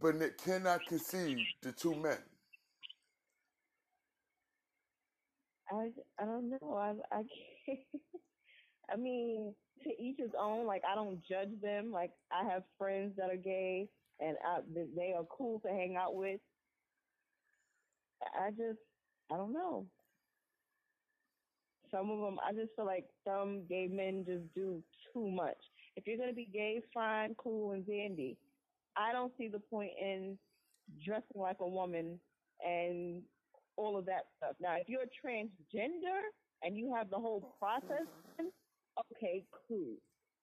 but 0.00 0.16
it 0.16 0.38
cannot 0.38 0.86
concede 0.86 1.48
to 1.62 1.72
two 1.72 1.94
men. 1.94 2.18
I, 5.70 5.90
I 6.20 6.24
don't 6.24 6.50
know. 6.50 6.74
I, 6.74 6.94
I 7.14 7.22
can't. 7.66 7.80
I 8.92 8.96
mean, 8.96 9.54
to 9.82 9.90
each 10.02 10.18
his 10.18 10.32
own. 10.38 10.66
Like, 10.66 10.82
I 10.90 10.94
don't 10.94 11.20
judge 11.28 11.60
them. 11.62 11.92
Like, 11.92 12.12
I 12.32 12.44
have 12.48 12.64
friends 12.78 13.14
that 13.16 13.30
are 13.30 13.36
gay, 13.36 13.88
and 14.20 14.36
I, 14.44 14.60
they 14.96 15.14
are 15.16 15.24
cool 15.36 15.60
to 15.60 15.68
hang 15.68 15.96
out 15.96 16.14
with. 16.14 16.40
I 18.22 18.50
just, 18.50 18.80
I 19.30 19.36
don't 19.36 19.52
know. 19.52 19.86
Some 21.90 22.10
of 22.10 22.20
them, 22.20 22.38
I 22.46 22.52
just 22.52 22.74
feel 22.76 22.86
like 22.86 23.06
some 23.24 23.62
gay 23.68 23.88
men 23.90 24.24
just 24.26 24.52
do 24.54 24.82
too 25.12 25.30
much. 25.30 25.56
If 25.96 26.06
you're 26.06 26.18
gonna 26.18 26.32
be 26.32 26.48
gay, 26.52 26.82
fine, 26.92 27.34
cool, 27.38 27.72
and 27.72 27.86
dandy. 27.86 28.36
I 28.96 29.12
don't 29.12 29.32
see 29.38 29.48
the 29.48 29.60
point 29.60 29.92
in 30.00 30.38
dressing 31.04 31.40
like 31.40 31.58
a 31.60 31.68
woman 31.68 32.18
and 32.66 33.22
all 33.76 33.96
of 33.96 34.06
that 34.06 34.26
stuff. 34.36 34.56
Now, 34.60 34.76
if 34.76 34.88
you're 34.88 35.04
transgender 35.24 36.20
and 36.62 36.76
you 36.76 36.94
have 36.94 37.10
the 37.10 37.16
whole 37.16 37.54
process, 37.58 38.06
okay, 39.12 39.44
cool. 39.68 39.96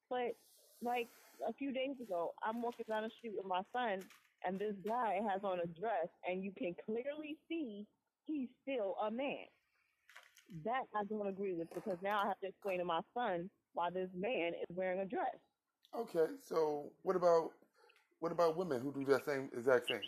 But 0.09 0.35
like 0.81 1.09
a 1.47 1.53
few 1.53 1.71
days 1.71 1.95
ago, 2.01 2.33
I'm 2.43 2.61
walking 2.61 2.85
down 2.87 3.03
the 3.03 3.09
street 3.17 3.33
with 3.35 3.45
my 3.45 3.61
son, 3.73 3.99
and 4.45 4.59
this 4.59 4.75
guy 4.87 5.19
has 5.29 5.41
on 5.43 5.59
a 5.59 5.67
dress, 5.79 6.09
and 6.27 6.43
you 6.43 6.51
can 6.57 6.75
clearly 6.85 7.37
see 7.49 7.85
he's 8.27 8.49
still 8.63 8.95
a 9.03 9.11
man. 9.11 9.45
That 10.65 10.83
I 10.95 11.03
don't 11.05 11.27
agree 11.27 11.53
with 11.53 11.69
because 11.73 11.97
now 12.03 12.21
I 12.23 12.27
have 12.27 12.39
to 12.41 12.47
explain 12.47 12.79
to 12.79 12.85
my 12.85 13.01
son 13.13 13.49
why 13.73 13.89
this 13.89 14.09
man 14.15 14.53
is 14.55 14.75
wearing 14.75 14.99
a 14.99 15.05
dress. 15.05 15.37
Okay, 15.95 16.27
so 16.41 16.91
what 17.03 17.15
about 17.15 17.51
what 18.19 18.31
about 18.31 18.57
women 18.57 18.81
who 18.81 18.91
do 18.93 19.05
that 19.05 19.25
same 19.25 19.49
exact 19.55 19.87
thing? 19.87 20.01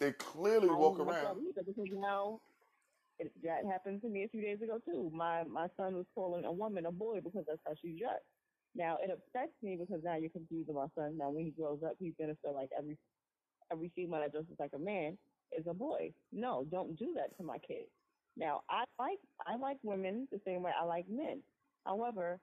They 0.00 0.12
clearly 0.12 0.68
I 0.68 0.72
walk 0.72 0.98
don't 0.98 1.04
like 1.04 1.20
that 1.20 1.36
around. 1.36 1.38
either 1.38 1.62
because 1.66 1.90
now 1.92 2.40
it, 3.18 3.32
that 3.42 3.64
happened 3.70 4.02
to 4.02 4.08
me 4.08 4.24
a 4.24 4.28
few 4.28 4.42
days 4.42 4.62
ago 4.62 4.78
too. 4.84 5.10
My 5.14 5.44
my 5.44 5.68
son 5.76 5.94
was 5.94 6.06
calling 6.14 6.44
a 6.44 6.52
woman 6.52 6.86
a 6.86 6.92
boy 6.92 7.20
because 7.22 7.44
that's 7.46 7.60
how 7.66 7.74
she 7.80 7.98
dressed. 7.98 8.24
Now 8.74 8.98
it 9.02 9.10
upsets 9.10 9.52
me 9.62 9.76
because 9.80 10.02
now 10.04 10.16
you're 10.16 10.30
confusing 10.30 10.74
my 10.74 10.86
son. 10.96 11.18
Now 11.18 11.30
when 11.30 11.44
he 11.44 11.50
grows 11.52 11.80
up, 11.84 11.94
he's 11.98 12.14
gonna 12.18 12.36
feel 12.42 12.54
like 12.54 12.70
every 12.76 12.98
every 13.72 13.92
female 13.94 14.20
that 14.20 14.32
dresses 14.32 14.56
like 14.58 14.72
a 14.74 14.78
man 14.78 15.18
is 15.58 15.66
a 15.68 15.74
boy. 15.74 16.12
No, 16.32 16.66
don't 16.70 16.98
do 16.98 17.14
that 17.16 17.36
to 17.38 17.42
my 17.44 17.58
kids. 17.58 17.88
Now 18.36 18.62
I 18.68 18.84
like 18.98 19.18
I 19.46 19.56
like 19.56 19.78
women 19.82 20.26
the 20.32 20.40
same 20.46 20.62
way 20.62 20.72
I 20.78 20.84
like 20.84 21.06
men. 21.08 21.40
However, 21.86 22.40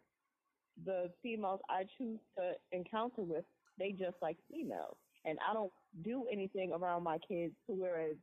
the 0.85 1.11
females 1.21 1.59
I 1.69 1.83
choose 1.97 2.19
to 2.37 2.53
encounter 2.71 3.23
with, 3.23 3.45
they 3.77 3.91
just 3.91 4.15
like 4.21 4.37
females. 4.49 4.95
And 5.25 5.37
I 5.47 5.53
don't 5.53 5.71
do 6.03 6.25
anything 6.31 6.71
around 6.71 7.03
my 7.03 7.17
kids 7.19 7.53
to 7.67 7.73
whereas 7.73 8.15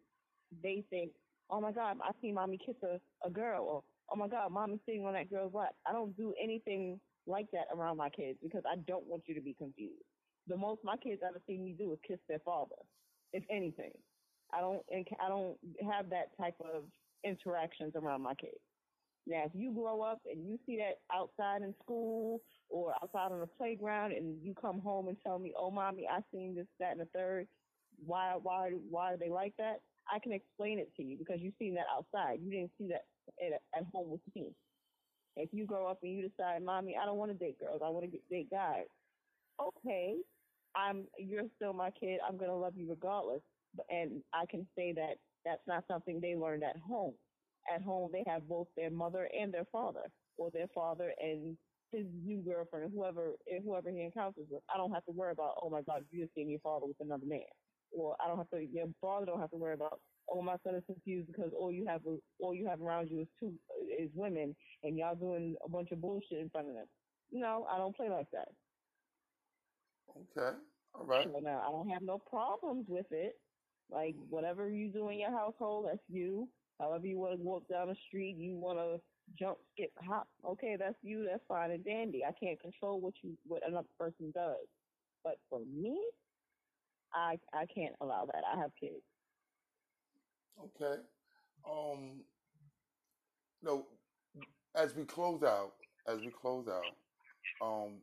they 0.63 0.85
think, 0.91 1.13
oh 1.51 1.61
my 1.61 1.73
God, 1.73 1.99
I 2.03 2.11
see 2.21 2.33
mommy 2.33 2.59
kiss 2.65 2.77
a, 2.83 2.99
a 3.27 3.31
girl, 3.31 3.65
or 3.65 3.83
oh 4.13 4.17
my 4.17 4.29
God, 4.29 4.51
mommy's 4.53 4.81
sitting 4.87 5.05
on 5.05 5.13
that 5.15 5.31
girl's 5.31 5.55
lap. 5.55 5.75
I 5.87 5.93
don't 5.93 6.17
do 6.17 6.35
anything 6.43 6.99
like 7.27 7.47
that 7.53 7.67
around 7.75 7.99
my 7.99 8.09
kids 8.09 8.39
because 8.43 8.63
I 8.71 8.77
don't 8.87 9.07
want 9.07 9.25
you 9.27 9.35
to 9.35 9.41
be 9.41 9.55
confused. 9.55 10.03
The 10.49 10.57
most 10.57 10.81
my 10.83 10.97
kids 10.97 11.21
ever 11.27 11.41
see 11.47 11.59
me 11.59 11.75
do 11.79 11.93
is 11.93 11.99
kiss 12.07 12.19
their 12.29 12.39
father, 12.45 12.77
if 13.33 13.45
anything. 13.51 13.93
I 14.53 14.61
don't, 14.61 14.83
I 14.91 15.29
don't 15.29 15.59
have 15.83 16.11
that 16.11 16.37
type 16.41 16.57
of 16.61 16.85
interactions 17.25 17.93
around 17.97 18.23
my 18.23 18.35
kids. 18.35 18.61
Now, 19.27 19.45
if 19.45 19.53
you 19.55 19.73
grow 19.75 20.01
up 20.01 20.21
and 20.25 20.49
you 20.49 20.59
see 20.65 20.79
that 20.79 21.01
outside 21.15 21.63
in 21.63 21.75
school 21.83 22.41
or 22.71 22.95
outside 23.03 23.31
on 23.31 23.41
the 23.41 23.47
playground, 23.47 24.13
and 24.13 24.43
you 24.43 24.55
come 24.55 24.81
home 24.81 25.09
and 25.09 25.19
tell 25.23 25.39
me, 25.39 25.53
"Oh, 25.57 25.71
mommy, 25.71 26.09
I 26.11 26.21
seen 26.33 26.55
this, 26.55 26.67
that, 26.81 26.93
and 26.93 27.01
the 27.01 27.07
third. 27.15 27.47
Why, 27.99 28.37
why, 28.43 28.71
why 28.71 29.13
are 29.13 29.17
they 29.19 29.29
like 29.29 29.55
that?" 29.59 29.81
I 30.11 30.19
can 30.19 30.33
explain 30.33 30.79
it 30.79 30.95
to 30.97 31.03
you 31.03 31.19
because 31.19 31.41
you've 31.41 31.55
seen 31.59 31.75
that 31.75 31.87
outside. 31.95 32.41
You 32.41 32.51
didn't 32.51 32.73
see 32.79 32.89
that 32.89 33.05
at, 33.45 33.61
at 33.79 33.85
home 33.93 34.11
with 34.11 34.23
me. 34.35 34.55
If 35.37 35.51
you 35.53 35.67
grow 35.67 35.87
up 35.87 35.99
and 36.03 36.13
you 36.13 36.29
decide, 36.29 36.63
"Mommy, 36.63 36.97
I 36.97 37.05
don't 37.05 37.19
want 37.19 37.31
to 37.33 37.39
date 37.39 37.59
girls. 37.61 37.83
I 37.85 37.91
want 37.91 38.11
to 38.11 38.19
date 38.31 38.51
guys," 38.51 38.87
okay, 39.61 40.17
I'm. 40.75 41.07
You're 41.19 41.49
still 41.57 41.75
my 41.75 41.91
kid. 41.91 42.21
I'm 42.27 42.39
gonna 42.39 42.57
love 42.57 42.77
you 42.77 42.89
regardless. 42.89 43.43
And 43.91 44.23
I 44.33 44.47
can 44.51 44.67
say 44.77 44.93
that 44.95 45.17
that's 45.45 45.63
not 45.67 45.85
something 45.89 46.21
they 46.21 46.35
learned 46.37 46.65
at 46.65 46.77
home. 46.79 47.15
At 47.73 47.83
home, 47.83 48.11
they 48.13 48.25
have 48.27 48.49
both 48.49 48.69
their 48.77 48.91
mother 48.91 49.29
and 49.39 49.53
their 49.53 49.67
father, 49.71 50.05
or 50.37 50.51
their 50.51 50.69
father 50.75 51.13
and 51.21 51.57
his 51.93 52.07
new 52.25 52.43
girlfriend, 52.43 52.93
whoever 52.95 53.33
whoever 53.65 53.91
he 53.91 54.03
encounters 54.03 54.47
with. 54.51 54.63
I 54.73 54.77
don't 54.77 54.93
have 54.93 55.05
to 55.07 55.13
worry 55.13 55.33
about, 55.33 55.55
oh 55.63 55.71
my 55.71 55.83
God, 55.83 56.05
you 56.11 56.23
just 56.23 56.35
seen 56.35 56.51
your 56.51 56.61
father 56.61 56.87
with 56.87 56.97
another 57.01 57.27
man. 57.27 57.41
Or 57.93 58.17
I 58.23 58.29
don't 58.29 58.39
have 58.39 58.51
to. 58.51 58.67
Your 58.73 58.87
father 59.01 59.27
don't 59.27 59.41
have 59.41 59.51
to 59.51 59.57
worry 59.57 59.75
about, 59.75 60.01
oh 60.31 60.43
my 60.43 60.57
son 60.65 60.75
is 60.75 60.85
confused 60.87 61.29
because 61.29 61.53
all 61.59 61.73
you 61.73 61.87
have 61.87 62.03
all 62.41 62.55
you 62.55 62.67
have 62.69 62.81
around 62.83 63.11
you 63.11 63.21
is 63.23 63.29
two 63.41 63.55
is 63.99 64.11
women, 64.15 64.55
and 64.83 64.97
y'all 64.99 65.15
doing 65.15 65.57
a 65.65 65.69
bunch 65.69 65.91
of 65.93 66.01
bullshit 66.01 66.39
in 66.39 66.51
front 66.51 66.69
of 66.69 66.75
them. 66.75 66.87
No, 67.33 67.67
I 67.71 67.79
don't 67.79 67.97
play 67.97 68.11
like 68.11 68.29
that. 68.33 68.49
Okay, 70.39 70.57
all 70.95 71.05
right. 71.07 71.29
So 71.33 71.41
now 71.41 71.63
I 71.67 71.71
don't 71.71 71.89
have 71.91 72.03
no 72.03 72.19
problems 72.19 72.87
with 72.89 73.07
it. 73.11 73.35
Like 73.91 74.15
whatever 74.29 74.71
you 74.71 74.91
do 74.93 75.09
in 75.09 75.21
your 75.21 75.31
household, 75.31 75.87
that's 75.89 76.03
you. 76.09 76.49
However 76.81 77.07
you 77.07 77.19
want 77.19 77.37
to 77.39 77.43
walk 77.43 77.65
down 77.69 77.89
the 77.89 77.97
street, 78.07 78.37
you 78.39 78.57
want 78.57 78.79
to 78.79 79.01
jump, 79.39 79.59
skip, 79.73 79.91
hop. 80.07 80.29
Okay, 80.45 80.77
that's 80.79 80.97
you. 81.03 81.27
That's 81.29 81.43
fine 81.49 81.71
and 81.71 81.85
dandy. 81.85 82.23
I 82.25 82.33
can't 82.33 82.61
control 82.61 83.01
what 83.01 83.15
you 83.23 83.37
what 83.45 83.67
another 83.67 83.89
person 83.99 84.31
does. 84.35 84.67
But 85.25 85.37
for 85.49 85.61
me, 85.61 85.99
I 87.15 87.39
I 87.53 87.67
can't 87.75 87.95
allow 88.01 88.27
that. 88.27 88.45
I 88.53 88.61
have 88.61 88.71
kids. 88.79 89.03
Okay. 90.61 91.01
Um. 91.69 92.21
No. 93.63 93.87
As 94.75 94.95
we 94.95 95.05
close 95.05 95.43
out, 95.43 95.73
as 96.07 96.21
we 96.21 96.31
close 96.31 96.69
out, 96.69 96.95
um, 97.67 98.03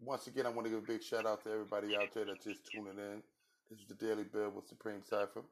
once 0.00 0.26
again, 0.26 0.46
I 0.46 0.48
want 0.48 0.66
to 0.66 0.70
give 0.70 0.82
a 0.82 0.86
big 0.86 1.02
shout 1.02 1.26
out 1.26 1.44
to 1.44 1.50
everybody 1.50 1.94
out 1.96 2.12
there 2.14 2.24
that's 2.24 2.44
just 2.44 2.66
tuning 2.72 2.98
in. 2.98 3.22
This 3.70 3.80
is 3.80 3.86
the 3.86 3.94
Daily 3.94 4.24
Bill 4.24 4.50
with 4.50 4.66
Supreme 4.68 5.02
Cipher. 5.02 5.42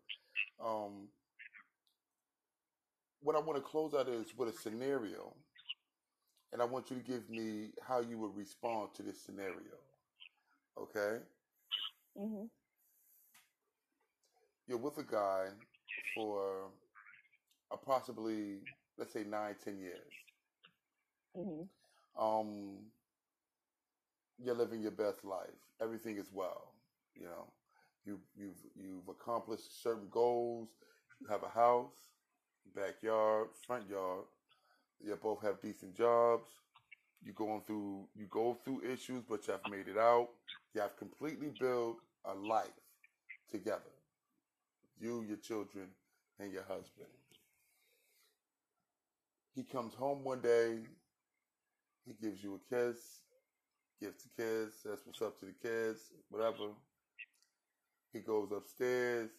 Um, 0.61 1.09
what 3.21 3.37
I 3.37 3.41
want 3.41 3.57
to 3.57 3.63
close 3.63 3.95
out 3.95 4.09
is 4.09 4.35
with 4.37 4.49
a 4.49 4.53
scenario, 4.53 5.35
and 6.53 6.63
I 6.63 6.65
want 6.65 6.91
you 6.91 6.97
to 6.97 7.03
give 7.03 7.29
me 7.29 7.71
how 7.83 8.01
you 8.01 8.19
would 8.19 8.37
respond 8.37 8.95
to 8.95 9.03
this 9.03 9.21
scenario. 9.21 9.79
Okay? 10.79 11.21
hmm 12.17 12.47
You're 14.67 14.79
with 14.79 14.99
a 14.99 15.05
guy 15.05 15.49
for 16.15 16.71
a 17.71 17.77
possibly, 17.77 18.61
let's 18.99 19.13
say, 19.13 19.25
nine, 19.25 19.57
ten 19.63 19.79
years. 19.79 20.13
hmm 21.35 21.65
Um, 22.17 22.91
you're 24.39 24.55
living 24.55 24.83
your 24.83 24.93
best 24.93 25.25
life. 25.25 25.59
Everything 25.81 26.17
is 26.19 26.31
well. 26.33 26.75
You 27.15 27.25
know, 27.27 27.53
you 28.05 28.19
you've 28.37 28.61
you've 28.77 29.09
accomplished 29.09 29.83
certain 29.83 30.09
goals. 30.11 30.69
You 31.21 31.27
have 31.29 31.43
a 31.43 31.49
house, 31.49 32.11
backyard, 32.75 33.49
front 33.67 33.89
yard. 33.89 34.25
You 35.03 35.17
both 35.23 35.43
have 35.43 35.61
decent 35.61 35.97
jobs. 35.97 36.49
You 37.23 37.33
going 37.33 37.63
through 37.67 38.07
you 38.15 38.27
go 38.31 38.57
through 38.65 38.83
issues, 38.83 39.23
but 39.29 39.47
you 39.47 39.53
have 39.53 39.71
made 39.71 39.89
it 39.89 39.99
out. 39.99 40.29
You 40.75 40.83
have 40.83 40.97
completely 40.97 41.49
built 41.59 41.97
a 42.25 42.35
life 42.35 42.69
together. 43.51 43.81
You, 45.01 45.25
your 45.27 45.39
children, 45.39 45.87
and 46.39 46.53
your 46.53 46.63
husband. 46.63 47.09
He 49.55 49.63
comes 49.63 49.95
home 49.95 50.25
one 50.25 50.41
day. 50.41 50.79
He 52.07 52.13
gives 52.21 52.43
you 52.43 52.57
a 52.57 52.75
kiss, 52.75 53.21
gives 54.01 54.23
the 54.25 54.43
kids, 54.43 54.75
says 54.83 54.99
what's 55.05 55.23
up 55.23 55.39
to 55.41 55.47
the 55.47 55.55
kids, 55.63 56.11
whatever. 56.29 56.71
He 58.15 58.21
goes 58.21 58.53
upstairs. 58.53 59.31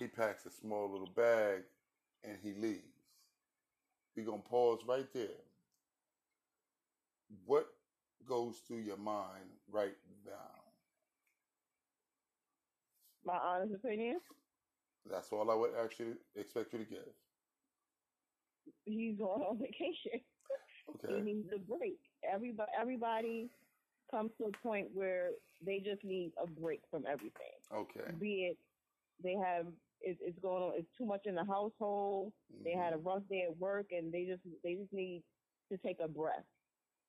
He 0.00 0.08
packs 0.08 0.46
a 0.46 0.50
small 0.50 0.90
little 0.90 1.06
bag, 1.14 1.64
and 2.24 2.38
he 2.42 2.54
leaves. 2.54 2.82
We're 4.16 4.26
gonna 4.26 4.42
pause 4.42 4.80
right 4.86 5.12
there. 5.14 5.42
What 7.46 7.68
goes 8.26 8.58
through 8.66 8.80
your 8.80 8.96
mind 8.98 9.50
right 9.70 9.96
now? 10.26 10.62
My 13.24 13.36
honest 13.38 13.74
opinion, 13.74 14.20
That's 15.10 15.32
all 15.32 15.50
I 15.50 15.54
would 15.54 15.74
actually 15.82 16.14
expect 16.36 16.72
you 16.74 16.80
to 16.80 16.84
give. 16.86 17.14
he's 18.86 19.16
going 19.18 19.42
on 19.42 19.58
vacation. 19.60 20.20
Okay. 20.90 21.14
He 21.16 21.20
needs 21.22 21.48
a 21.54 21.58
break. 21.58 21.98
Everybody, 22.24 22.70
everybody 22.80 23.50
comes 24.10 24.32
to 24.38 24.46
a 24.46 24.52
point 24.66 24.88
where 24.94 25.30
they 25.64 25.80
just 25.80 26.04
need 26.04 26.32
a 26.42 26.46
break 26.46 26.82
from 26.90 27.04
everything. 27.10 27.53
Okay. 27.74 28.10
Be 28.20 28.48
it 28.50 28.58
they 29.22 29.34
have 29.34 29.66
it, 30.00 30.18
it's 30.20 30.38
going 30.40 30.62
on. 30.62 30.72
It's 30.76 30.88
too 30.98 31.06
much 31.06 31.22
in 31.26 31.34
the 31.34 31.44
household. 31.44 32.32
They 32.64 32.72
had 32.72 32.92
a 32.92 32.98
rough 32.98 33.22
day 33.30 33.44
at 33.48 33.56
work, 33.58 33.86
and 33.92 34.12
they 34.12 34.24
just 34.24 34.42
they 34.62 34.74
just 34.74 34.92
need 34.92 35.22
to 35.70 35.78
take 35.78 35.98
a 36.02 36.08
breath. 36.08 36.44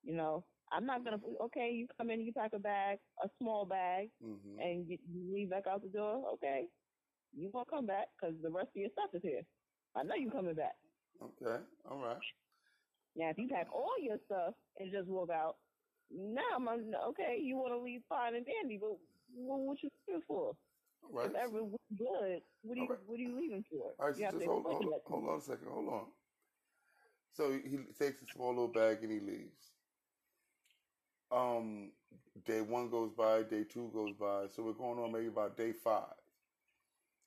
You 0.04 0.14
know, 0.14 0.44
I'm 0.72 0.86
not 0.86 1.04
gonna. 1.04 1.18
Okay, 1.44 1.72
you 1.74 1.86
come 1.98 2.10
in, 2.10 2.20
you 2.22 2.32
pack 2.32 2.52
a 2.54 2.58
bag, 2.58 2.98
a 3.22 3.28
small 3.38 3.66
bag, 3.66 4.08
Mm-hmm. 4.24 4.60
and 4.60 4.88
you, 4.88 4.98
you 5.12 5.34
leave 5.34 5.50
back 5.50 5.66
out 5.68 5.82
the 5.82 5.88
door. 5.88 6.24
Okay, 6.34 6.64
you 7.36 7.50
gonna 7.52 7.64
come 7.68 7.86
back 7.86 8.06
because 8.20 8.34
the 8.42 8.50
rest 8.50 8.68
of 8.68 8.76
your 8.76 8.90
stuff 8.92 9.10
is 9.14 9.22
here. 9.22 9.42
I 9.96 10.02
know 10.02 10.14
you 10.14 10.30
coming 10.30 10.54
back. 10.54 10.76
Okay. 11.22 11.62
All 11.90 11.98
right. 11.98 12.18
Now, 13.16 13.30
if 13.30 13.38
you 13.38 13.48
pack 13.48 13.68
all 13.72 13.94
your 14.00 14.18
stuff 14.26 14.54
and 14.78 14.92
just 14.92 15.08
walk 15.08 15.30
out, 15.30 15.56
now 16.10 16.40
I'm 16.56 16.68
okay. 16.68 17.38
You 17.42 17.56
want 17.56 17.72
to 17.72 17.78
leave 17.78 18.02
fine 18.08 18.34
and 18.34 18.46
dandy, 18.46 18.78
but 18.80 18.92
what, 19.34 19.60
what 19.60 19.82
you 19.82 19.90
here 20.06 20.20
for? 20.26 20.56
All 21.02 21.10
right. 21.12 21.30
If 21.30 21.36
everyone's 21.36 21.76
good, 21.96 22.42
what 22.62 22.78
are 22.78 22.80
you 22.80 22.88
right. 22.88 22.98
what 23.06 23.18
are 23.18 23.22
you 23.22 23.36
leaving 23.36 23.64
for? 23.70 23.94
All 23.98 24.08
right. 24.08 24.16
you 24.16 24.24
have 24.24 24.34
Just 24.34 24.44
to 24.44 24.50
hold, 24.50 24.66
explain 24.66 24.82
hold, 24.82 24.94
that 24.94 25.00
hold 25.06 25.28
on 25.28 25.38
a 25.38 25.40
second. 25.40 25.68
Hold 25.68 25.88
on. 25.88 26.06
So 27.32 27.52
he 27.52 27.78
takes 27.98 28.22
a 28.22 28.26
small 28.26 28.48
little 28.50 28.68
bag 28.68 29.02
and 29.02 29.12
he 29.12 29.20
leaves. 29.20 29.72
Um, 31.30 31.92
day 32.44 32.60
one 32.60 32.88
goes 32.90 33.12
by, 33.12 33.42
day 33.42 33.64
two 33.64 33.90
goes 33.90 34.14
by. 34.14 34.46
So 34.48 34.62
we're 34.62 34.72
going 34.72 34.98
on 34.98 35.12
maybe 35.12 35.26
about 35.26 35.56
day 35.56 35.72
five. 35.72 36.14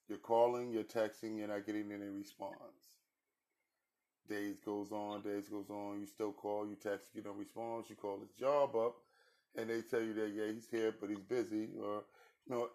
You're 0.08 0.18
calling, 0.18 0.72
you're 0.72 0.84
texting, 0.84 1.38
you're 1.38 1.48
not 1.48 1.65
getting 1.65 1.92
any 1.92 2.08
response. 2.08 2.89
Days 4.28 4.60
goes 4.60 4.92
on, 4.92 5.22
days 5.22 5.50
goes 5.50 5.70
on. 5.70 6.00
You 6.00 6.08
still 6.08 6.34
call, 6.34 6.68
you 6.68 6.76
text, 6.76 7.13
you 7.13 7.22
don't 7.22 7.38
respond. 7.38 7.89
You 7.89 7.96
call 7.96 8.20
his 8.20 8.32
job 8.32 8.76
up, 8.76 8.96
and 9.56 9.70
they 9.70 9.82
tell 9.84 10.02
you 10.02 10.13
that 10.15 10.30
yeah 10.30 10.52
he's 10.52 10.70
here, 10.70 10.92
but 11.00 11.10
he's 11.10 11.20
busy, 11.20 11.70
or 11.80 12.04
know, 12.56 12.70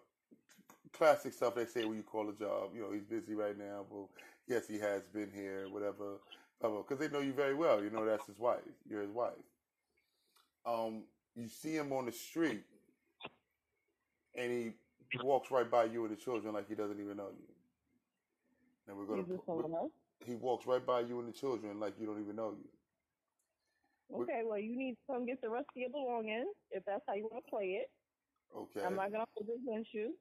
classic 0.93 1.33
stuff 1.33 1.55
they 1.55 1.65
say 1.65 1.85
when 1.85 1.97
you 1.97 2.03
call 2.03 2.29
a 2.29 2.33
job. 2.33 2.71
You 2.75 2.81
know, 2.83 2.91
he's 2.91 3.03
busy 3.05 3.35
right 3.35 3.57
now, 3.57 3.85
but 3.89 4.07
yes, 4.47 4.67
he 4.67 4.79
has 4.79 5.03
been 5.13 5.31
here, 5.31 5.69
whatever, 5.69 6.19
because 6.61 6.99
they 6.99 7.09
know 7.09 7.19
you 7.19 7.33
very 7.33 7.55
well. 7.55 7.83
You 7.83 7.89
know 7.89 8.05
that's 8.05 8.27
his 8.27 8.39
wife. 8.39 8.61
You're 8.89 9.01
his 9.03 9.11
wife. 9.11 9.33
Um, 10.65 11.03
you 11.35 11.47
see 11.49 11.75
him 11.75 11.93
on 11.93 12.05
the 12.05 12.11
street, 12.11 12.63
and 14.35 14.51
he 14.51 14.73
walks 15.23 15.51
right 15.51 15.69
by 15.69 15.85
you 15.85 16.05
and 16.05 16.13
the 16.15 16.21
children 16.21 16.53
like 16.53 16.67
he 16.69 16.75
doesn't 16.75 16.99
even 16.99 17.17
know 17.17 17.29
you. 17.31 17.47
And 18.87 18.97
we're 18.97 19.05
gonna 19.05 19.23
we're- 19.51 19.67
he 20.25 20.35
walks 20.35 20.65
right 20.67 20.85
by 20.85 21.01
you 21.01 21.19
and 21.19 21.29
the 21.29 21.33
children 21.33 21.79
like 21.79 21.99
you 21.99 22.05
don't 22.07 22.21
even 22.21 22.35
know 22.35 22.51
you. 22.51 22.69
Okay, 24.13 24.43
well, 24.45 24.59
you 24.59 24.77
need 24.77 24.93
to 24.95 24.99
come 25.13 25.25
get 25.25 25.41
the 25.41 25.49
rest 25.49 25.67
of 25.75 25.77
your 25.77 25.89
belongings 25.91 26.47
if 26.71 26.83
that's 26.85 27.03
how 27.07 27.15
you 27.15 27.23
want 27.31 27.43
to 27.45 27.49
play 27.49 27.81
it. 27.81 27.89
Okay. 28.55 28.81
I'm 28.85 28.95
not 28.95 29.11
gonna 29.11 29.25
hold 29.35 29.49
it 29.49 29.69
against 29.69 29.93
you. 29.93 30.15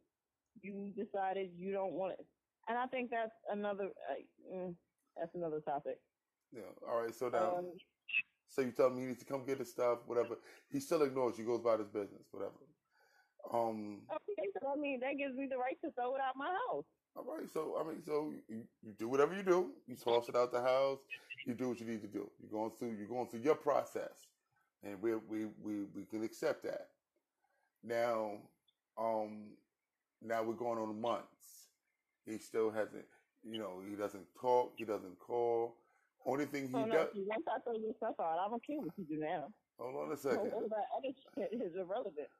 You 0.63 0.93
decided 0.97 1.51
you 1.57 1.73
don't 1.73 1.93
want 1.93 2.15
it, 2.19 2.27
and 2.69 2.79
I 2.79 2.87
think 2.87 3.11
that's 3.11 3.33
another. 3.51 3.91
Uh, 4.11 4.55
mm, 4.55 4.75
that's 5.17 5.35
another 5.35 5.61
topic. 5.61 5.99
yeah. 6.53 6.63
All 6.89 7.03
right. 7.03 7.15
So 7.15 7.29
now, 7.29 7.57
Um, 7.59 7.73
so 8.49 8.63
you 8.63 8.73
tell 8.73 8.89
him 8.89 8.99
he 8.99 9.07
needs 9.07 9.21
to 9.21 9.25
come 9.25 9.45
get 9.45 9.59
his 9.59 9.71
stuff, 9.71 10.01
whatever. 10.07 10.39
He 10.71 10.81
still 10.81 11.03
ignores 11.03 11.39
you. 11.39 11.45
Goes 11.45 11.61
about 11.61 11.79
his 11.81 11.89
business, 11.89 12.27
whatever. 12.33 12.55
Um. 13.53 14.03
okay, 14.11 14.49
so 14.61 14.73
I 14.73 14.77
mean 14.77 15.01
that 15.01 15.17
gives 15.19 15.37
me 15.37 15.47
the 15.49 15.59
right 15.59 15.79
to 15.85 15.91
throw 15.93 16.15
it 16.15 16.21
out 16.21 16.35
my 16.37 16.57
house. 16.71 16.85
All 17.17 17.25
right. 17.25 17.49
So 17.49 17.77
I 17.79 17.85
mean, 17.89 18.03
so 18.03 18.33
you, 18.49 18.67
you 18.83 18.93
do 18.93 19.09
whatever 19.09 19.35
you 19.37 19.43
do. 19.43 19.73
You 19.87 19.97
toss 19.97 20.29
it 20.29 20.37
out 20.37 20.51
the 20.53 20.63
house. 20.63 20.99
You 21.45 21.55
do 21.55 21.69
what 21.69 21.79
you 21.81 21.87
need 21.87 22.01
to 22.03 22.09
do. 22.09 22.31
You're 22.41 22.51
going 22.51 22.73
through. 22.79 22.93
You're 22.99 23.09
going 23.09 23.29
through 23.29 23.41
your 23.41 23.55
process, 23.55 24.27
and 24.83 25.01
we 25.01 25.15
we 25.15 25.47
we 25.63 25.85
we 25.95 26.05
can 26.05 26.25
accept 26.25 26.63
that. 26.65 26.89
Now, 27.85 28.51
um, 28.97 29.59
now 30.23 30.43
we're 30.43 30.55
going 30.55 30.79
on 30.79 31.01
months. 31.01 31.71
He 32.25 32.39
still 32.39 32.71
hasn't. 32.71 33.11
You 33.43 33.59
know, 33.59 33.81
he 33.81 33.95
doesn't 33.95 34.35
talk. 34.35 34.75
He 34.79 34.87
doesn't 34.87 35.17
call. 35.19 35.85
Only 36.25 36.47
thing 36.47 36.69
he 36.69 36.73
Oh 36.79 36.87
no, 36.87 36.91
does. 36.91 37.15
once 37.15 37.45
I 37.47 37.61
throw 37.61 37.77
your 37.77 37.95
stuff 37.97 38.17
out, 38.19 38.39
I 38.39 38.49
don't 38.49 38.65
care 38.65 38.81
what 38.81 38.97
you 38.97 39.05
do 39.05 39.19
now. 39.19 39.55
Hold 39.79 39.97
on 39.97 40.13
a 40.13 40.17
So 40.17 40.31
second. 40.31 40.53
all 40.55 40.69
that 40.71 40.87
other 40.97 41.13
shit 41.39 41.61
is 41.61 41.77
irrelevant. 41.77 42.31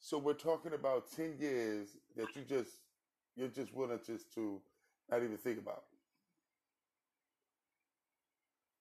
So 0.00 0.18
we're 0.18 0.34
talking 0.34 0.72
about 0.74 1.06
ten 1.06 1.38
years 1.38 1.96
that 2.16 2.34
you 2.34 2.44
just 2.44 2.88
you're 3.36 3.48
just 3.48 3.72
willing 3.72 4.02
just 4.02 4.32
to 4.34 4.64
not 5.08 5.22
even 5.22 5.38
think 5.38 5.60
about. 5.60 5.86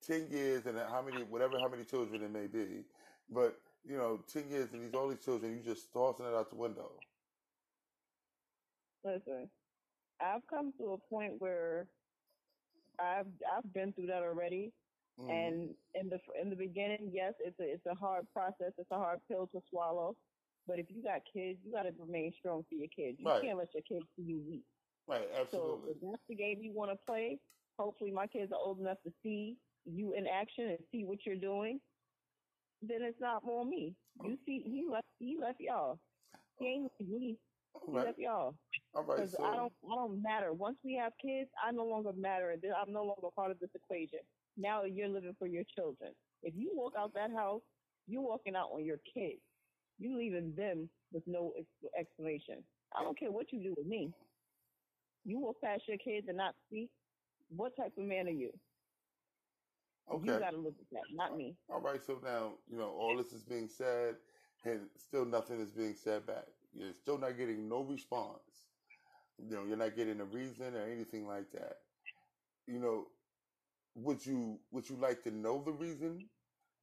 Ten 0.02 0.32
years 0.32 0.66
and 0.66 0.78
how 0.80 1.04
many 1.04 1.22
whatever 1.24 1.60
how 1.60 1.70
many 1.70 1.86
children 1.86 2.24
it 2.24 2.30
may 2.32 2.48
be, 2.48 2.90
but 3.30 3.71
you 3.84 3.98
know 3.98 4.17
ten 4.28 4.50
years 4.50 4.74
and 4.74 4.84
these 4.84 4.94
all 4.94 5.10
these 5.10 5.24
children 5.24 5.54
you 5.58 5.63
just 5.63 5.91
tossing 5.94 6.26
it 6.26 6.34
out 6.34 6.50
the 6.50 6.56
window. 6.56 6.91
Listen, 9.04 9.50
I've 10.22 10.46
come 10.48 10.74
to 10.80 10.94
a 10.94 10.98
point 11.10 11.34
where 11.39 11.88
I've 13.00 13.28
I've 13.52 13.74
been 13.74 13.94
through 13.94 14.08
that 14.08 14.24
already. 14.24 14.74
Mm, 15.20 15.30
And 15.32 15.76
in 15.96 16.10
the 16.10 16.20
in 16.41 16.50
the 16.50 16.56
beginning, 16.56 17.12
yes, 17.13 17.34
it's 17.39 17.60
a 17.60 17.63
it's 17.74 17.86
a 17.86 17.96
hard 17.96 18.28
process. 18.34 18.74
It's 18.78 18.91
a 18.91 18.98
hard 18.98 19.20
pill 19.28 19.48
to 19.48 19.62
swallow. 19.70 20.17
But 20.67 20.80
if 20.80 20.88
you 20.89 21.04
got 21.04 21.22
kids, 21.34 21.60
you 21.63 21.72
got 21.74 21.84
to 21.84 21.91
remain 22.00 22.34
strong 22.39 22.63
for 22.70 22.76
your 22.76 22.88
kids. 22.96 23.17
You 23.20 23.26
Right. 23.28 23.41
can't 23.41 23.58
let 23.58 23.74
your 23.74 23.84
kids 23.84 24.06
see 24.15 24.24
you 24.24 24.41
weak. 24.48 24.65
right, 25.08 25.28
absolutely. 25.34 25.91
So 25.91 25.91
if 25.91 25.98
that's 26.02 26.24
the 26.30 26.36
game 26.36 26.60
you 26.62 26.74
want 26.74 26.91
to 26.91 26.98
play, 27.06 27.39
hopefully 27.80 28.12
my 28.12 28.28
kids 28.28 28.52
are 28.52 28.60
old 28.60 28.80
enough 28.80 28.98
to 29.06 29.12
see 29.24 29.58
you 29.86 30.13
in 30.13 30.28
action 30.28 30.70
and 30.70 30.80
see 30.91 31.04
what 31.06 31.26
you're 31.26 31.36
doing. 31.36 31.82
Then 32.82 33.02
it's 33.02 33.20
not 33.22 33.46
more 33.46 33.65
me. 33.65 33.96
You 34.24 34.38
see, 34.46 34.63
he 34.65 34.86
left. 34.91 35.06
He 35.20 35.38
left 35.39 35.60
y'all. 35.60 36.00
He 36.60 36.67
ain't 36.67 36.91
me. 37.00 37.38
He 37.86 37.91
right, 37.91 38.08
left 38.08 38.20
y'all. 38.20 38.56
all 38.96 39.04
right. 39.04 39.17
Because 39.17 39.32
So 39.38 39.44
I 39.44 39.56
don't, 39.56 39.74
I 39.89 39.96
don't 39.96 40.22
matter. 40.22 40.54
Once 40.54 40.78
we 40.84 40.96
have 41.02 41.13
kids, 41.22 41.50
I 41.65 41.72
no 41.72 41.86
longer 41.86 42.12
matter. 42.13 42.52
and 42.52 42.63
I'm 42.65 42.91
no 42.94 43.04
longer 43.04 43.28
part 43.36 43.52
of 43.52 43.60
this 43.60 43.70
equation. 43.76 44.20
Now 44.58 44.84
you're 44.84 45.08
living 45.08 45.36
for 45.39 45.48
your 45.48 45.63
children. 45.76 46.12
If 46.44 46.54
you 46.56 46.72
walk 46.74 46.94
out 46.98 47.13
that 47.13 47.32
house, 47.32 47.62
you're 48.08 48.22
walking 48.22 48.56
out 48.56 48.70
on 48.74 48.84
your 48.84 48.98
kids. 49.13 49.41
You 50.00 50.17
leaving 50.17 50.54
them 50.56 50.89
with 51.13 51.24
no 51.28 51.54
explanation. 51.98 52.63
I 52.98 53.04
don't 53.04 53.17
care 53.17 53.32
what 53.32 53.54
you 53.54 53.62
do 53.63 53.74
with 53.78 53.88
me. 53.88 54.12
You 55.24 55.39
walk 55.39 55.58
past 55.63 55.84
your 55.88 55.98
kids 55.98 56.28
and 56.28 56.38
not 56.38 56.56
speak. 56.67 56.89
What 57.56 57.76
type 57.78 57.94
of 57.98 58.04
man 58.04 58.28
are 58.28 58.32
you? 58.32 58.52
You 60.12 60.32
okay. 60.32 60.39
got 60.39 60.52
to 60.52 60.58
live 60.58 60.74
with 60.78 60.89
that, 60.91 61.04
not 61.13 61.38
me. 61.38 61.56
All 61.69 61.82
right, 61.82 62.04
so 62.04 62.19
now, 62.24 62.54
you 62.69 62.78
know, 62.78 62.89
all 62.89 63.15
this 63.17 63.34
is 63.34 63.43
being 63.43 63.69
said 63.69 64.15
and 64.65 64.82
still 64.97 65.26
nothing 65.26 65.60
is 65.60 65.71
being 65.71 65.95
said 65.95 66.26
back. 66.26 66.45
You're 66.74 66.93
still 66.93 67.17
not 67.17 67.38
getting 67.38 67.67
no 67.67 67.82
response. 67.82 68.65
You 69.38 69.56
know, 69.56 69.65
you're 69.65 69.78
not 69.78 69.95
getting 69.95 70.19
a 70.21 70.26
reason 70.26 70.76
or 70.76 70.82
anything 70.82 71.28
like 71.28 71.52
that. 71.52 71.78
You 72.67 72.80
know, 72.80 73.08
would 73.95 74.26
you 74.26 74.60
would 74.71 74.89
you 74.89 74.95
like 74.95 75.24
to 75.24 75.32
know 75.32 75.63
the 75.63 75.71
reason 75.74 76.30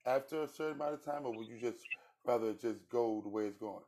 after 0.06 0.42
a 0.42 0.48
certain 0.48 0.74
amount 0.74 0.94
of 0.94 1.04
time 1.04 1.24
or 1.24 1.32
would 1.32 1.46
you 1.48 1.58
just 1.58 1.86
rather 2.24 2.52
just 2.54 2.88
go 2.88 3.20
the 3.22 3.28
way 3.28 3.46
it's 3.46 3.56
going? 3.56 3.84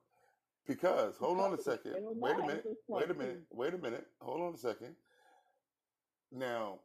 Because 0.67 1.17
hold 1.17 1.41
on 1.41 1.53
a 1.53 1.59
second. 1.59 1.95
It 1.97 2.01
don't 2.01 2.17
Wait 2.17 2.39
a 2.39 2.47
minute. 2.47 2.67
Wait 2.89 3.11
a 3.11 3.15
minute. 3.15 3.43
Wait 3.51 3.75
a 3.75 3.79
minute. 3.79 4.07
Hold 4.21 4.43
on 4.43 4.55
a 4.55 4.59
second. 4.59 4.95
Now, 6.31 6.81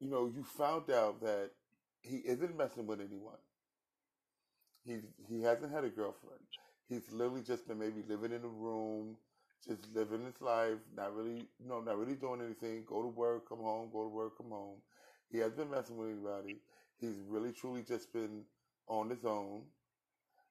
you 0.00 0.08
know, 0.10 0.26
you 0.26 0.42
found 0.44 0.90
out 0.90 1.20
that 1.22 1.50
he 2.00 2.16
isn't 2.18 2.56
messing 2.56 2.86
with 2.86 3.00
anyone. 3.00 3.38
He 4.84 5.00
he 5.28 5.42
hasn't 5.42 5.72
had 5.72 5.84
a 5.84 5.88
girlfriend. 5.90 6.42
He's 6.88 7.10
literally 7.12 7.42
just 7.42 7.66
been 7.68 7.78
maybe 7.78 8.02
living 8.08 8.32
in 8.32 8.44
a 8.44 8.48
room, 8.48 9.16
just 9.66 9.86
living 9.94 10.24
his 10.24 10.40
life, 10.40 10.78
not 10.96 11.14
really, 11.14 11.48
you 11.58 11.68
know, 11.68 11.80
not 11.80 11.98
really 11.98 12.16
doing 12.16 12.40
anything. 12.40 12.84
Go 12.86 13.02
to 13.02 13.08
work, 13.08 13.48
come 13.48 13.58
home, 13.58 13.90
go 13.92 14.02
to 14.04 14.08
work, 14.08 14.36
come 14.38 14.50
home. 14.50 14.78
He 15.30 15.38
hasn't 15.38 15.58
been 15.58 15.70
messing 15.70 15.96
with 15.98 16.08
anybody. 16.10 16.60
He's 16.98 17.18
really 17.28 17.52
truly 17.52 17.82
just 17.82 18.12
been 18.12 18.44
on 18.88 19.10
his 19.10 19.24
own. 19.24 19.64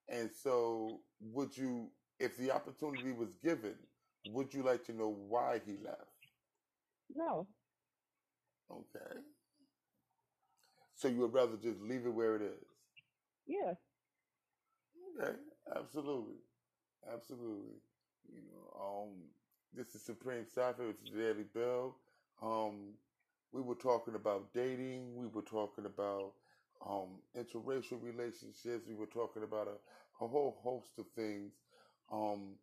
And 0.09 0.31
so, 0.43 1.01
would 1.21 1.57
you, 1.57 1.91
if 2.19 2.37
the 2.37 2.51
opportunity 2.51 3.11
was 3.11 3.33
given, 3.43 3.75
would 4.25 4.53
you 4.53 4.63
like 4.63 4.85
to 4.85 4.93
know 4.93 5.09
why 5.09 5.61
he 5.65 5.77
left? 5.83 6.11
No, 7.15 7.47
Okay. 8.69 9.21
So 10.97 11.09
you 11.09 11.21
would 11.21 11.33
rather 11.33 11.57
just 11.57 11.81
leave 11.81 12.05
it 12.05 12.11
where 12.13 12.35
it 12.37 12.43
is? 12.43 12.65
yeah. 13.47 13.75
Okay, 15.19 15.37
absolutely, 15.75 16.37
absolutely. 17.13 17.77
You 18.31 18.41
know, 18.41 18.81
um, 18.81 19.13
this 19.73 19.95
is 19.95 20.03
Supreme 20.03 20.45
Cypher. 20.47 20.89
It's 20.89 21.01
the 21.03 21.17
Daily 21.17 21.45
Bill. 21.53 21.95
Um, 22.41 22.95
we 23.51 23.61
were 23.61 23.75
talking 23.75 24.15
about 24.15 24.53
dating. 24.53 25.15
We 25.17 25.27
were 25.27 25.43
talking 25.43 25.85
about 25.85 26.33
um, 26.85 27.21
interracial 27.37 28.01
relationships. 28.03 28.85
We 28.87 28.95
were 28.95 29.07
talking 29.07 29.43
about 29.43 29.67
a, 29.67 30.25
a 30.25 30.27
whole 30.27 30.59
host 30.63 30.99
of 30.99 31.07
things. 31.15 31.53
Um, 32.11 32.55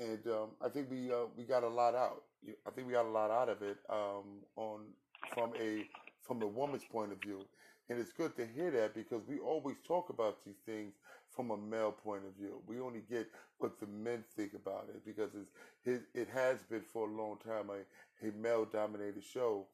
and 0.00 0.26
um, 0.28 0.50
I 0.64 0.68
think 0.68 0.90
we 0.90 1.12
uh, 1.12 1.26
we 1.36 1.44
got 1.44 1.64
a 1.64 1.68
lot 1.68 1.94
out. 1.94 2.24
I 2.66 2.70
think 2.70 2.86
we 2.86 2.94
got 2.94 3.06
a 3.06 3.10
lot 3.10 3.30
out 3.30 3.48
of 3.48 3.62
it 3.62 3.78
um, 3.90 4.42
on 4.56 4.86
from 5.34 5.54
a 5.60 5.86
from 6.22 6.42
a 6.42 6.46
woman's 6.46 6.84
point 6.84 7.12
of 7.12 7.20
view, 7.20 7.48
and 7.88 7.98
it's 7.98 8.12
good 8.12 8.36
to 8.36 8.46
hear 8.46 8.70
that 8.70 8.94
because 8.94 9.26
we 9.26 9.38
always 9.38 9.80
talk 9.80 10.10
about 10.10 10.44
these 10.44 10.58
things 10.64 10.94
from 11.28 11.50
a 11.50 11.56
male 11.56 11.92
point 11.92 12.24
of 12.26 12.34
view. 12.34 12.62
We 12.66 12.80
only 12.80 13.00
get 13.00 13.30
what 13.58 13.78
the 13.80 13.86
men 13.86 14.24
think 14.36 14.54
about 14.54 14.88
it 14.88 15.04
because 15.04 15.34
it's, 15.34 15.50
it 15.84 16.02
it 16.14 16.28
has 16.28 16.62
been 16.62 16.82
for 16.82 17.08
a 17.08 17.12
long 17.12 17.38
time 17.38 17.70
a, 17.70 18.26
a 18.26 18.32
male 18.32 18.64
dominated 18.64 19.24
show, 19.24 19.68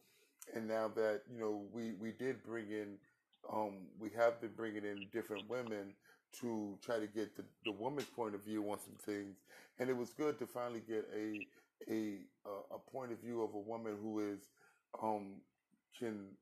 and 0.55 0.67
now 0.69 0.89
that 0.89 1.23
you 1.31 1.39
know 1.39 1.69
we 1.73 1.93
we 1.95 2.13
did 2.13 2.43
bring 2.43 2.71
in 2.71 2.99
um, 3.51 3.89
we 3.99 4.11
have 4.11 4.41
been 4.41 4.53
bringing 4.55 4.85
in 4.85 5.09
different 5.13 5.49
women 5.49 5.95
to 6.33 6.79
try 6.83 6.99
to 6.99 7.07
get 7.07 7.37
the, 7.37 7.45
the 7.65 7.73
woman's 7.73 8.09
point 8.09 8.35
of 8.35 8.43
view 8.45 8.71
on 8.71 8.79
some 8.79 8.97
things. 8.97 9.45
And 9.79 9.89
it 9.89 9.97
was 9.97 10.13
good 10.13 10.39
to 10.39 10.47
finally 10.47 10.81
get 10.81 11.09
a 11.15 11.47
a 11.91 12.19
a 12.73 12.79
point 12.79 13.13
of 13.13 13.21
view 13.21 13.43
of 13.43 13.55
a 13.55 13.59
woman 13.61 13.97
who 14.01 14.21
is 14.21 14.51
um 15.03 15.43
can 15.99 16.39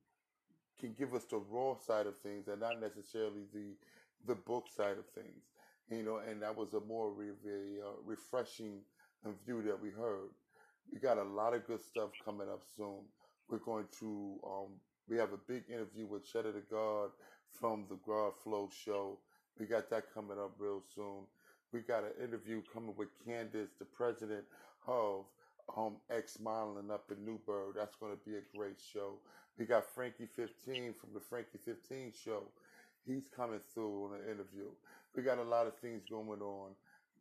can 0.79 0.95
give 0.95 1.15
us 1.15 1.27
the 1.27 1.39
raw 1.39 1.75
side 1.75 2.07
of 2.07 2.19
things 2.19 2.49
and 2.49 2.61
not 2.61 2.81
necessarily 2.81 3.45
the 3.47 3.79
the 4.25 4.37
book 4.37 4.69
side 4.69 4.99
of 4.99 5.09
things 5.11 5.53
you 5.89 6.03
know 6.03 6.19
and 6.19 6.43
that 6.43 6.57
was 6.57 6.75
a 6.75 6.81
more 6.81 7.13
re- 7.15 7.81
uh, 7.81 7.97
refreshing 8.03 8.85
view 9.33 9.63
that 9.63 9.81
we 9.81 9.91
heard. 9.91 10.31
We 10.93 11.01
got 11.01 11.19
a 11.19 11.25
lot 11.25 11.55
of 11.55 11.67
good 11.67 11.83
stuff 11.83 12.13
coming 12.25 12.49
up 12.51 12.65
soon. 12.65 13.13
We're 13.49 13.59
going 13.61 13.89
to 14.01 14.41
um 14.45 14.81
we 15.09 15.17
have 15.19 15.33
a 15.33 15.39
big 15.39 15.71
interview 15.71 16.07
with 16.07 16.25
Cheddar 16.25 16.53
the 16.53 16.63
God 16.63 17.13
from 17.49 17.89
the 17.89 17.97
God 17.97 18.37
Flow 18.37 18.69
show. 18.69 19.25
We 19.59 19.67
got 19.67 19.91
that 19.91 20.11
coming 20.13 20.39
up 20.39 20.55
real 20.59 20.83
soon. 20.83 21.29
We 21.73 21.83
got 21.83 22.05
an 22.05 22.15
interview 22.23 22.63
coming 22.63 22.97
with 22.97 23.19
Candace, 23.25 23.75
the 23.79 23.87
president 23.87 24.49
of 24.87 25.27
um, 25.77 25.97
X 26.11 26.39
Modeling 26.41 26.91
up 26.91 27.11
in 27.11 27.25
Newburgh. 27.25 27.75
That's 27.77 27.97
going 27.97 28.13
to 28.13 28.31
be 28.31 28.37
a 28.37 28.57
great 28.57 28.81
show. 28.81 29.19
We 29.59 29.67
got 29.67 29.85
Frankie 29.95 30.27
15 30.27 30.95
from 30.95 31.11
the 31.15 31.21
Frankie 31.21 31.59
15 31.65 32.13
show. 32.13 32.45
He's 33.07 33.29
coming 33.35 33.61
through 33.73 34.07
on 34.07 34.15
an 34.15 34.25
interview. 34.25 34.71
We 35.15 35.23
got 35.23 35.39
a 35.39 35.43
lot 35.45 35.67
of 35.67 35.77
things 35.79 36.03
going 36.09 36.41
on. 36.41 36.71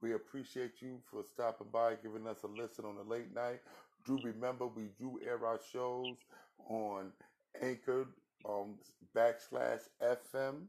We 0.01 0.13
appreciate 0.13 0.82
you 0.82 0.99
for 1.10 1.23
stopping 1.23 1.67
by, 1.71 1.95
giving 2.01 2.27
us 2.27 2.43
a 2.43 2.47
listen 2.47 2.86
on 2.86 2.95
the 2.95 3.03
late 3.03 3.34
night. 3.34 3.62
Do 4.06 4.19
remember 4.23 4.67
we 4.67 4.89
do 4.99 5.19
air 5.25 5.45
our 5.45 5.60
shows 5.71 6.17
on 6.69 7.12
Anchored 7.62 8.08
um, 8.47 8.75
backslash 9.15 9.82
FM. 10.01 10.65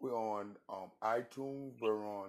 We're 0.00 0.14
on 0.16 0.56
um, 0.68 0.90
iTunes. 1.02 1.72
We're 1.80 2.06
on 2.06 2.28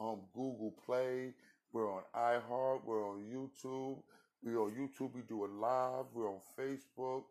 um, 0.00 0.20
Google 0.34 0.74
Play. 0.84 1.34
We're 1.72 1.92
on 1.92 2.02
iHeart. 2.14 2.84
We're 2.84 3.08
on 3.08 3.24
YouTube. 3.24 3.98
We're 4.44 4.60
on 4.60 4.72
YouTube. 4.72 5.14
We 5.14 5.22
do 5.22 5.44
it 5.44 5.50
live. 5.52 6.04
We're 6.12 6.28
on 6.28 6.40
Facebook. 6.58 7.22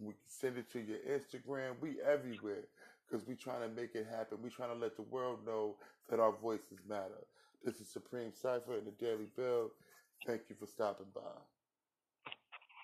We 0.00 0.14
send 0.26 0.58
it 0.58 0.70
to 0.72 0.80
your 0.80 0.98
Instagram. 1.08 1.74
We 1.80 1.96
everywhere 2.04 2.64
because 3.08 3.26
we're 3.26 3.36
trying 3.36 3.62
to 3.62 3.68
make 3.68 3.94
it 3.94 4.06
happen. 4.10 4.38
We're 4.42 4.50
trying 4.50 4.74
to 4.74 4.78
let 4.78 4.96
the 4.96 5.02
world 5.02 5.38
know 5.46 5.76
that 6.10 6.18
our 6.18 6.32
voices 6.32 6.78
matter. 6.88 7.24
This 7.64 7.80
is 7.80 7.88
Supreme 7.88 8.32
Cipher 8.34 8.74
and 8.74 8.86
the 8.86 8.90
Daily 8.92 9.28
Bill. 9.36 9.70
Thank 10.26 10.42
you 10.48 10.56
for 10.58 10.66
stopping 10.66 11.06
by. 11.14 11.55